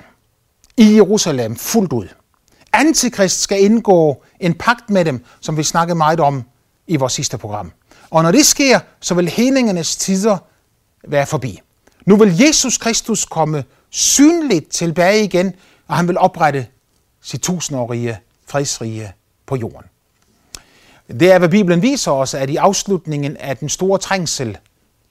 i 0.78 0.96
Jerusalem 0.96 1.56
fuldt 1.56 1.94
ud. 1.94 2.08
Antikrist 2.74 3.42
skal 3.42 3.64
indgå 3.64 4.24
en 4.40 4.54
pagt 4.54 4.90
med 4.90 5.06
dem, 5.06 5.26
som 5.40 5.58
vi 5.58 5.64
snakkede 5.64 5.96
meget 5.96 6.20
om 6.20 6.44
i 6.88 6.96
vores 6.96 7.14
sidste 7.14 7.38
program. 7.38 7.72
Og 8.10 8.24
når 8.24 8.32
det 8.32 8.46
sker, 8.46 8.80
så 9.00 9.14
vil 9.14 9.30
hedningernes 9.30 9.96
tider 9.96 10.38
være 11.08 11.26
forbi. 11.26 11.62
Nu 12.06 12.16
vil 12.16 12.38
Jesus 12.38 12.78
Kristus 12.78 13.26
komme 13.26 13.64
synligt 13.90 14.70
tilbage 14.70 15.24
igen, 15.24 15.54
og 15.88 15.96
han 15.96 16.08
vil 16.08 16.18
oprette 16.18 16.68
sit 17.22 17.42
tusindårige 17.42 18.20
fredsrige 18.48 19.14
på 19.46 19.56
jorden. 19.56 19.86
Det 21.08 21.32
er, 21.32 21.40
hvad 21.40 21.50
Bibelen 21.50 21.82
viser 21.82 22.12
os, 22.12 22.34
at 22.34 22.50
i 22.50 22.56
afslutningen 22.56 23.38
af 23.38 23.58
den 23.58 23.70
store 23.70 24.00
trængsel, 24.00 24.58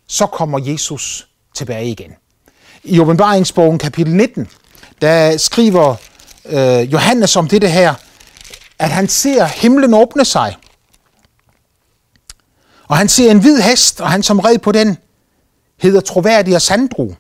så 0.06 0.26
kommer 0.26 0.58
Jesus 0.58 1.28
tilbage 1.54 1.86
igen. 1.86 2.12
I 2.84 3.00
åbenbaringsbogen 3.00 3.78
kapitel 3.78 4.14
19, 4.14 4.48
der 5.02 5.36
skriver 5.36 5.96
øh, 6.46 6.92
Johannes 6.92 7.36
om 7.36 7.48
dette 7.48 7.68
her, 7.68 7.94
at 8.78 8.90
han 8.90 9.08
ser 9.08 9.44
himlen 9.44 9.94
åbne 9.94 10.24
sig. 10.24 10.56
Og 12.88 12.96
han 12.96 13.08
ser 13.08 13.30
en 13.30 13.40
hvid 13.40 13.60
hest, 13.60 14.00
og 14.00 14.10
han 14.10 14.22
som 14.22 14.40
red 14.40 14.58
på 14.58 14.72
den 14.72 14.96
hedder 15.80 16.00
troværdig 16.00 16.54
og 16.54 16.62
sandru. 16.62 17.14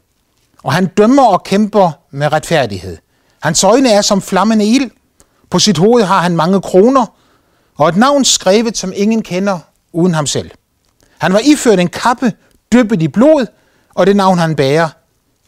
Og 0.62 0.72
han 0.72 0.86
dømmer 0.86 1.26
og 1.26 1.44
kæmper 1.44 1.90
med 2.10 2.32
retfærdighed. 2.32 2.96
Hans 3.42 3.64
øjne 3.64 3.90
er 3.90 4.02
som 4.02 4.22
flammende 4.22 4.66
ild. 4.66 4.90
På 5.50 5.58
sit 5.58 5.78
hoved 5.78 6.02
har 6.02 6.20
han 6.20 6.36
mange 6.36 6.60
kroner, 6.60 7.06
og 7.78 7.88
et 7.88 7.96
navn 7.96 8.24
skrevet, 8.24 8.76
som 8.76 8.92
ingen 8.96 9.22
kender 9.22 9.58
uden 9.92 10.14
ham 10.14 10.26
selv. 10.26 10.50
Han 11.18 11.32
var 11.32 11.40
iført 11.44 11.80
en 11.80 11.88
kappe, 11.88 12.32
dyppet 12.72 13.02
i 13.02 13.08
blod, 13.08 13.46
og 13.94 14.06
det 14.06 14.16
navn, 14.16 14.38
han 14.38 14.56
bærer, 14.56 14.88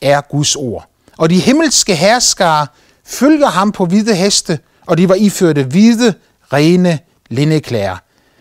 er 0.03 0.21
Guds 0.21 0.57
ord. 0.57 0.89
Og 1.19 1.31
de 1.31 1.41
himmelske 1.41 1.95
herskere 1.95 2.67
følger 3.05 3.47
ham 3.47 3.73
på 3.73 3.85
hvide 3.85 4.15
heste, 4.15 4.59
og 4.87 4.99
de 4.99 5.09
var 5.09 5.15
iførte 5.15 5.62
hvide, 5.62 6.15
rene 6.53 6.99
lindeklæder. 7.31 7.97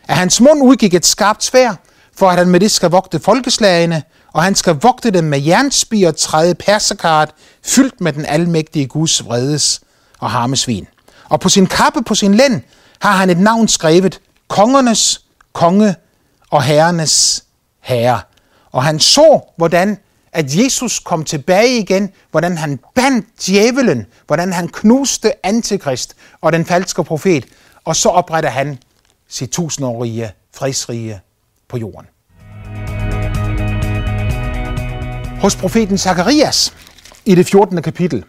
Af 0.07 0.15
hans 0.15 0.41
mund 0.41 0.63
udgik 0.63 0.93
et 0.93 1.05
skarpt 1.05 1.43
svær, 1.43 1.73
for 2.17 2.29
at 2.29 2.37
han 2.37 2.49
med 2.49 2.59
det 2.59 2.71
skal 2.71 2.89
vogte 2.89 3.19
folkeslagene, 3.19 4.03
og 4.33 4.43
han 4.43 4.55
skal 4.55 4.73
vogte 4.81 5.11
dem 5.11 5.23
med 5.23 5.41
jernspir 5.41 6.07
og 6.07 6.17
træde 6.17 6.55
persekart, 6.55 7.31
fyldt 7.63 8.01
med 8.01 8.13
den 8.13 8.25
almægtige 8.25 8.87
Guds 8.87 9.25
vredes 9.25 9.81
og 10.19 10.31
harmesvin. 10.31 10.87
Og 11.29 11.39
på 11.39 11.49
sin 11.49 11.67
kappe, 11.67 12.03
på 12.03 12.15
sin 12.15 12.33
lænd, 12.33 12.61
har 12.99 13.11
han 13.11 13.29
et 13.29 13.39
navn 13.39 13.67
skrevet, 13.67 14.21
kongernes 14.47 15.21
konge 15.53 15.95
og 16.49 16.63
herrenes 16.63 17.43
herre. 17.81 18.21
Og 18.71 18.83
han 18.83 18.99
så, 18.99 19.41
hvordan 19.57 19.97
at 20.35 20.55
Jesus 20.55 20.99
kom 20.99 21.23
tilbage 21.23 21.79
igen, 21.79 22.09
hvordan 22.31 22.57
han 22.57 22.79
bandt 22.95 23.25
djævelen, 23.45 24.05
hvordan 24.27 24.53
han 24.53 24.67
knuste 24.67 25.45
antikrist 25.45 26.15
og 26.41 26.53
den 26.53 26.65
falske 26.65 27.03
profet, 27.03 27.45
og 27.85 27.95
så 27.95 28.09
opretter 28.09 28.49
han 28.49 28.79
sit 29.27 29.49
tusindårige 29.49 30.31
fredsrige 30.55 31.21
på 31.67 31.77
jorden. 31.77 32.07
Hos 35.41 35.55
profeten 35.55 35.97
Zakarias 35.97 36.73
i 37.25 37.35
det 37.35 37.47
14. 37.47 37.81
kapitel, 37.81 38.23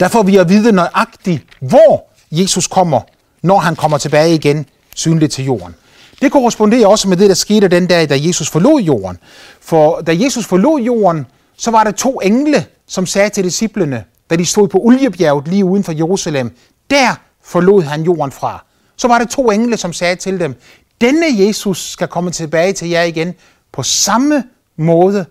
der 0.00 0.08
får 0.08 0.22
vi 0.22 0.36
at 0.36 0.48
vide 0.48 0.72
nøjagtigt, 0.72 1.42
hvor 1.60 2.10
Jesus 2.30 2.66
kommer, 2.66 3.00
når 3.42 3.58
han 3.58 3.76
kommer 3.76 3.98
tilbage 3.98 4.34
igen 4.34 4.66
synligt 4.94 5.32
til 5.32 5.44
jorden. 5.44 5.74
Det 6.22 6.32
korresponderer 6.32 6.86
også 6.86 7.08
med 7.08 7.16
det, 7.16 7.28
der 7.28 7.34
skete 7.34 7.68
den 7.68 7.86
dag, 7.86 8.08
da 8.08 8.18
Jesus 8.20 8.50
forlod 8.50 8.80
jorden. 8.80 9.18
For 9.60 10.00
da 10.00 10.16
Jesus 10.20 10.46
forlod 10.46 10.80
jorden, 10.80 11.26
så 11.56 11.70
var 11.70 11.84
der 11.84 11.90
to 11.90 12.20
engle, 12.20 12.66
som 12.86 13.06
sagde 13.06 13.30
til 13.30 13.44
disciplene, 13.44 14.04
da 14.30 14.36
de 14.36 14.46
stod 14.46 14.68
på 14.68 14.78
Oliebjerget 14.78 15.48
lige 15.48 15.64
uden 15.64 15.84
for 15.84 15.92
Jerusalem, 15.92 16.56
der 16.90 17.14
forlod 17.44 17.82
han 17.82 18.02
jorden 18.02 18.32
fra. 18.32 18.64
Så 18.96 19.08
var 19.08 19.18
der 19.18 19.26
to 19.26 19.50
engle, 19.50 19.76
som 19.76 19.92
sagde 19.92 20.16
til 20.16 20.40
dem, 20.40 20.60
denne 21.00 21.26
Jesus 21.46 21.90
skal 21.90 22.08
komme 22.08 22.30
tilbage 22.30 22.72
til 22.72 22.88
jer 22.88 23.02
igen 23.02 23.34
på 23.72 23.82
samme 23.82 24.44
måde, 24.76 25.26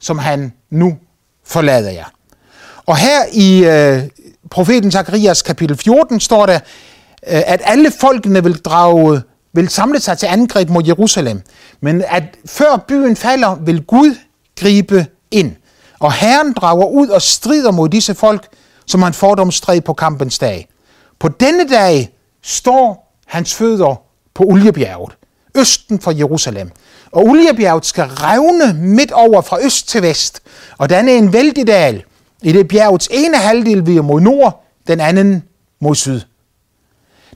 som 0.00 0.18
han 0.18 0.52
nu 0.70 0.98
forlader 1.44 1.90
jer. 1.90 2.04
Og 2.86 2.96
her 2.96 3.18
i 3.32 3.64
øh, 3.64 4.02
profeten 4.50 4.92
Zakarias 4.92 5.42
kapitel 5.42 5.76
14 5.76 6.20
står 6.20 6.46
der, 6.46 6.54
øh, 6.54 7.42
at 7.46 7.60
alle 7.64 7.90
folkene 7.90 8.42
vil 8.42 8.56
drage 8.58 9.22
vil 9.54 9.68
samle 9.68 10.00
sig 10.00 10.18
til 10.18 10.26
angreb 10.26 10.68
mod 10.68 10.82
Jerusalem, 10.86 11.42
men 11.80 12.04
at 12.08 12.22
før 12.46 12.84
byen 12.88 13.16
falder, 13.16 13.54
vil 13.54 13.82
Gud 13.82 14.14
gribe 14.60 15.06
ind. 15.30 15.52
Og 15.98 16.12
Herren 16.12 16.52
drager 16.52 16.86
ud 16.86 17.08
og 17.08 17.22
strider 17.22 17.70
mod 17.70 17.88
disse 17.88 18.14
folk, 18.14 18.48
som 18.86 19.02
han 19.02 19.12
fordomstræd 19.12 19.80
på 19.80 19.92
kampens 19.92 20.38
dag. 20.38 20.68
På 21.18 21.28
denne 21.28 21.68
dag 21.68 22.14
står 22.42 23.14
hans 23.26 23.54
fødder 23.54 24.02
på 24.34 24.44
Oliebjerget, 24.44 25.12
østen 25.54 26.00
for 26.00 26.10
Jerusalem. 26.10 26.70
Og 27.12 27.22
Oliebjerget 27.22 27.86
skal 27.86 28.04
revne 28.04 28.74
midt 28.74 29.12
over 29.12 29.40
fra 29.40 29.58
øst 29.64 29.88
til 29.88 30.02
vest, 30.02 30.40
og 30.78 30.88
den 30.88 31.08
er 31.08 31.12
en 31.12 31.32
vældig 31.32 31.66
dal. 31.66 32.02
I 32.44 32.52
det 32.52 32.68
bjergets 32.68 33.08
ene 33.10 33.36
halvdel 33.36 33.86
vil 33.86 34.04
mod 34.04 34.20
nord, 34.20 34.64
den 34.86 35.00
anden 35.00 35.44
mod 35.80 35.94
syd. 35.94 36.20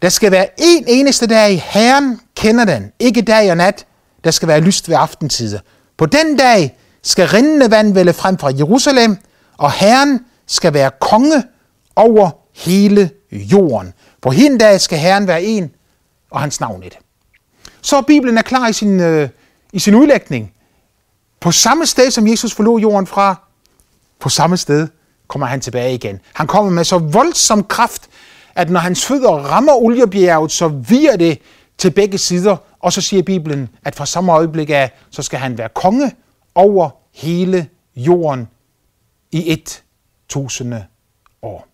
Der 0.02 0.08
skal 0.08 0.32
være 0.32 0.46
en 0.58 0.84
eneste 0.86 1.26
dag, 1.26 1.62
Herren 1.66 2.20
kender 2.36 2.64
den, 2.64 2.92
ikke 2.98 3.22
dag 3.22 3.50
og 3.50 3.56
nat, 3.56 3.86
der 4.24 4.30
skal 4.30 4.48
være 4.48 4.60
lyst 4.60 4.88
ved 4.88 4.96
aftentider. 4.96 5.60
På 5.96 6.06
den 6.06 6.36
dag 6.36 6.78
skal 7.02 7.28
rindende 7.28 7.70
vand 7.70 7.94
vælge 7.94 8.12
frem 8.12 8.38
fra 8.38 8.50
Jerusalem, 8.58 9.16
og 9.58 9.72
Herren 9.72 10.20
skal 10.46 10.74
være 10.74 10.90
konge 11.00 11.42
over 11.96 12.30
hele 12.54 13.10
jorden. 13.32 13.92
På 14.22 14.30
hende 14.30 14.58
dag 14.58 14.80
skal 14.80 14.98
Herren 14.98 15.26
være 15.26 15.42
en, 15.42 15.70
og 16.30 16.40
hans 16.40 16.60
navn 16.60 16.82
et. 16.82 16.98
Så 17.82 18.02
Bibelen 18.02 18.38
er 18.38 18.42
klar 18.42 18.68
i 18.68 18.72
sin, 18.72 19.00
øh, 19.00 19.28
i 19.72 19.78
sin 19.78 19.94
udlægning. 19.94 20.52
På 21.40 21.52
samme 21.52 21.86
sted, 21.86 22.10
som 22.10 22.28
Jesus 22.28 22.54
forlod 22.54 22.80
jorden 22.80 23.06
fra, 23.06 23.48
på 24.20 24.28
samme 24.28 24.56
sted 24.56 24.88
kommer 25.28 25.46
han 25.46 25.60
tilbage 25.60 25.94
igen. 25.94 26.20
Han 26.32 26.46
kommer 26.46 26.70
med 26.70 26.84
så 26.84 26.98
voldsom 26.98 27.64
kraft, 27.64 28.08
at 28.54 28.70
når 28.70 28.80
hans 28.80 29.06
fødder 29.06 29.30
rammer 29.30 29.72
oliebjerget, 29.72 30.52
så 30.52 30.68
virer 30.68 31.16
det 31.16 31.38
til 31.78 31.90
begge 31.90 32.18
sider, 32.18 32.56
og 32.80 32.92
så 32.92 33.00
siger 33.00 33.22
Bibelen, 33.22 33.68
at 33.84 33.94
fra 33.94 34.06
samme 34.06 34.32
øjeblik 34.32 34.70
af, 34.70 34.92
så 35.10 35.22
skal 35.22 35.38
han 35.38 35.58
være 35.58 35.68
konge 35.68 36.12
over 36.54 36.90
hele 37.14 37.68
jorden 37.96 38.48
i 39.32 39.52
et 39.52 39.82
tusinde 40.28 40.84
år. 41.42 41.68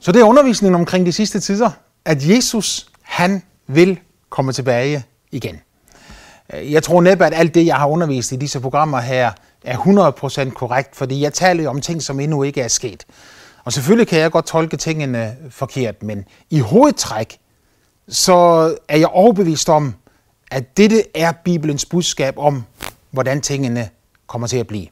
Så 0.00 0.12
det 0.12 0.20
er 0.20 0.24
undervisningen 0.24 0.74
omkring 0.74 1.06
de 1.06 1.12
sidste 1.12 1.40
tider, 1.40 1.70
at 2.04 2.28
Jesus, 2.28 2.90
han 3.02 3.42
vil 3.66 4.00
komme 4.28 4.52
tilbage 4.52 5.04
igen. 5.30 5.60
Jeg 6.52 6.82
tror 6.82 7.00
næppe, 7.00 7.26
at 7.26 7.34
alt 7.34 7.54
det, 7.54 7.66
jeg 7.66 7.76
har 7.76 7.86
undervist 7.86 8.32
i 8.32 8.36
disse 8.36 8.60
programmer 8.60 9.00
her, 9.00 9.32
er 9.64 9.76
100% 10.46 10.50
korrekt, 10.50 10.96
fordi 10.96 11.22
jeg 11.22 11.32
taler 11.32 11.64
jo 11.64 11.70
om 11.70 11.80
ting, 11.80 12.02
som 12.02 12.20
endnu 12.20 12.42
ikke 12.42 12.60
er 12.60 12.68
sket. 12.68 13.04
Og 13.64 13.72
selvfølgelig 13.72 14.08
kan 14.08 14.18
jeg 14.18 14.30
godt 14.30 14.46
tolke 14.46 14.76
tingene 14.76 15.36
forkert, 15.50 16.02
men 16.02 16.24
i 16.50 16.58
hovedtræk, 16.58 17.38
så 18.08 18.34
er 18.88 18.98
jeg 18.98 19.08
overbevist 19.08 19.68
om, 19.68 19.94
at 20.50 20.76
dette 20.76 21.02
er 21.14 21.32
Bibelens 21.44 21.84
budskab 21.84 22.38
om, 22.38 22.64
hvordan 23.10 23.40
tingene 23.40 23.88
kommer 24.26 24.46
til 24.46 24.56
at 24.56 24.66
blive. 24.66 24.86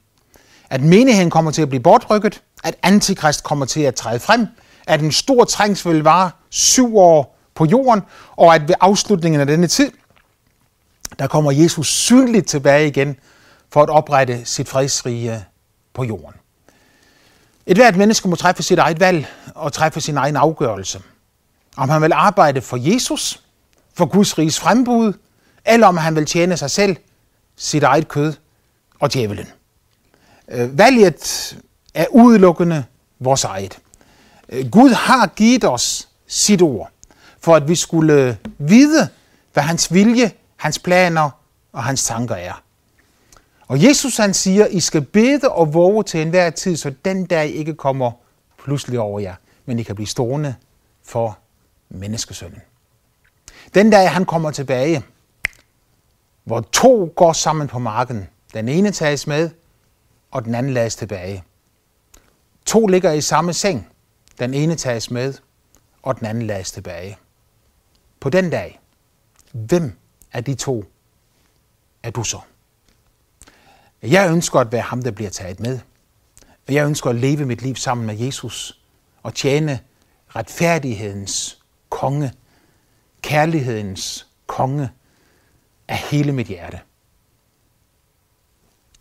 At 0.71 0.81
menigheden 0.81 1.31
kommer 1.31 1.51
til 1.51 1.63
at 1.63 1.69
blive 1.69 1.83
bortrykket, 1.83 2.43
at 2.65 2.75
antikrist 2.83 3.45
kommer 3.45 3.67
til 3.67 3.81
at 3.81 3.95
træde 3.95 4.21
frem, 4.21 4.47
at 4.87 5.01
en 5.01 5.13
stor 5.13 5.45
trængsel 5.45 5.93
vil 5.93 6.05
vare 6.05 6.31
syv 6.51 6.97
år 6.97 7.39
på 7.55 7.65
jorden, 7.65 8.03
og 8.37 8.55
at 8.55 8.69
ved 8.69 8.75
afslutningen 8.81 9.41
af 9.41 9.47
denne 9.47 9.67
tid, 9.67 9.91
der 11.19 11.27
kommer 11.27 11.51
Jesus 11.51 11.87
synligt 11.87 12.49
tilbage 12.49 12.89
igen 12.89 13.17
for 13.73 13.83
at 13.83 13.91
oprette 13.91 14.45
sit 14.45 14.69
fredsrige 14.69 15.45
på 15.95 16.05
jorden. 16.05 16.35
Et 17.67 17.77
hvert 17.77 17.97
menneske 17.97 18.29
må 18.29 18.37
træffe 18.37 18.63
sit 18.63 18.79
eget 18.79 19.01
valg 19.01 19.27
og 19.55 19.73
træffe 19.73 20.01
sin 20.01 20.17
egen 20.17 20.37
afgørelse. 20.37 21.01
Om 21.77 21.89
han 21.89 22.03
vil 22.03 22.13
arbejde 22.13 22.61
for 22.61 22.77
Jesus, 22.93 23.43
for 23.95 24.07
Guds 24.07 24.39
riges 24.39 24.61
frembud, 24.61 25.13
eller 25.67 25.87
om 25.87 25.97
han 25.97 26.17
vil 26.17 26.27
tjene 26.27 26.57
sig 26.57 26.71
selv, 26.71 26.97
sit 27.57 27.83
eget 27.83 28.09
kød 28.09 28.33
og 29.01 29.13
djævelen. 29.13 29.47
Øh, 30.49 30.79
valget 30.79 31.57
er 31.95 32.07
udelukkende 32.11 32.85
vores 33.21 33.45
eget. 33.45 33.79
Øh, 34.49 34.71
Gud 34.71 34.91
har 34.91 35.27
givet 35.27 35.65
os 35.65 36.09
sit 36.27 36.63
ord, 36.63 36.91
for 37.41 37.57
at 37.57 37.69
vi 37.69 37.75
skulle 37.75 38.39
vide, 38.59 39.09
hvad 39.53 39.63
hans 39.63 39.93
vilje, 39.93 40.33
hans 40.59 40.79
planer 40.79 41.31
og 41.73 41.85
hans 41.85 42.05
tanker 42.05 42.35
er. 42.35 42.63
Og 43.67 43.83
Jesus 43.83 44.17
han 44.17 44.35
siger, 44.35 44.67
I 44.67 44.81
skal 44.81 45.05
bede 45.05 45.49
og 45.49 45.75
våge 45.75 46.05
til 46.05 46.23
enhver 46.23 46.51
tid, 46.51 46.77
så 46.77 46.95
den 47.05 47.27
dag 47.27 47.49
ikke 47.49 47.75
kommer 47.75 48.11
pludselig 48.65 49.01
over 49.01 49.21
jer, 49.21 49.35
men 49.67 49.79
I 49.79 49.83
kan 49.83 49.95
blive 49.95 50.07
stående 50.07 50.55
for 51.03 51.39
menneskesønnen. 51.89 52.61
Den 53.75 53.91
dag 53.91 54.11
han 54.11 54.25
kommer 54.25 54.51
tilbage, 54.51 55.03
hvor 56.45 56.61
to 56.61 57.13
går 57.17 57.33
sammen 57.33 57.69
på 57.69 57.79
marken, 57.79 58.29
den 58.55 58.69
ene 58.69 58.91
tages 58.91 59.27
med, 59.27 59.51
og 60.31 60.45
den 60.45 60.55
anden 60.55 60.73
lades 60.73 60.97
tilbage. 60.97 61.45
To 62.67 62.87
ligger 62.87 63.13
i 63.13 63.21
samme 63.21 63.53
seng, 63.53 63.89
den 64.39 64.55
ene 64.55 64.75
tages 64.75 65.11
med, 65.11 65.35
og 66.03 66.19
den 66.19 66.27
anden 66.27 66.47
lades 66.47 66.73
tilbage. 66.73 67.19
På 68.21 68.31
den 68.31 68.51
dag, 68.51 68.81
hvem 69.53 69.99
af 70.33 70.45
de 70.45 70.55
to 70.55 70.85
er 72.03 72.11
du 72.11 72.25
så? 72.25 72.41
Jeg 74.03 74.31
ønsker 74.31 74.61
at 74.61 74.73
være 74.73 74.83
ham, 74.83 75.03
der 75.03 75.11
bliver 75.11 75.31
taget 75.31 75.61
med. 75.61 75.81
Jeg 76.69 76.87
ønsker 76.87 77.11
at 77.11 77.17
leve 77.17 77.47
mit 77.47 77.63
liv 77.63 77.77
sammen 77.77 78.07
med 78.07 78.17
Jesus 78.17 78.81
og 79.23 79.35
tjene 79.35 79.81
retfærdighedens 80.37 81.59
konge, 81.89 82.33
kærlighedens 83.23 84.27
konge 84.47 84.91
af 85.89 85.99
hele 85.99 86.33
mit 86.33 86.47
hjerte. 86.47 86.81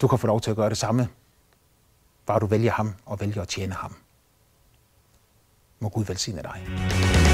Du 0.02 0.08
kan 0.08 0.20
få 0.20 0.28
lov 0.28 0.42
til 0.42 0.50
at 0.50 0.56
gøre 0.56 0.70
det 0.70 0.78
samme, 0.78 1.08
bare 2.26 2.40
du 2.40 2.46
vælger 2.46 2.72
ham 2.72 2.94
og 3.06 3.20
vælger 3.20 3.42
at 3.42 3.48
tjene 3.48 3.74
ham. 3.74 3.96
Må 5.80 5.90
Gud 5.90 6.06
velsigne 6.06 6.42
dig. 6.44 7.27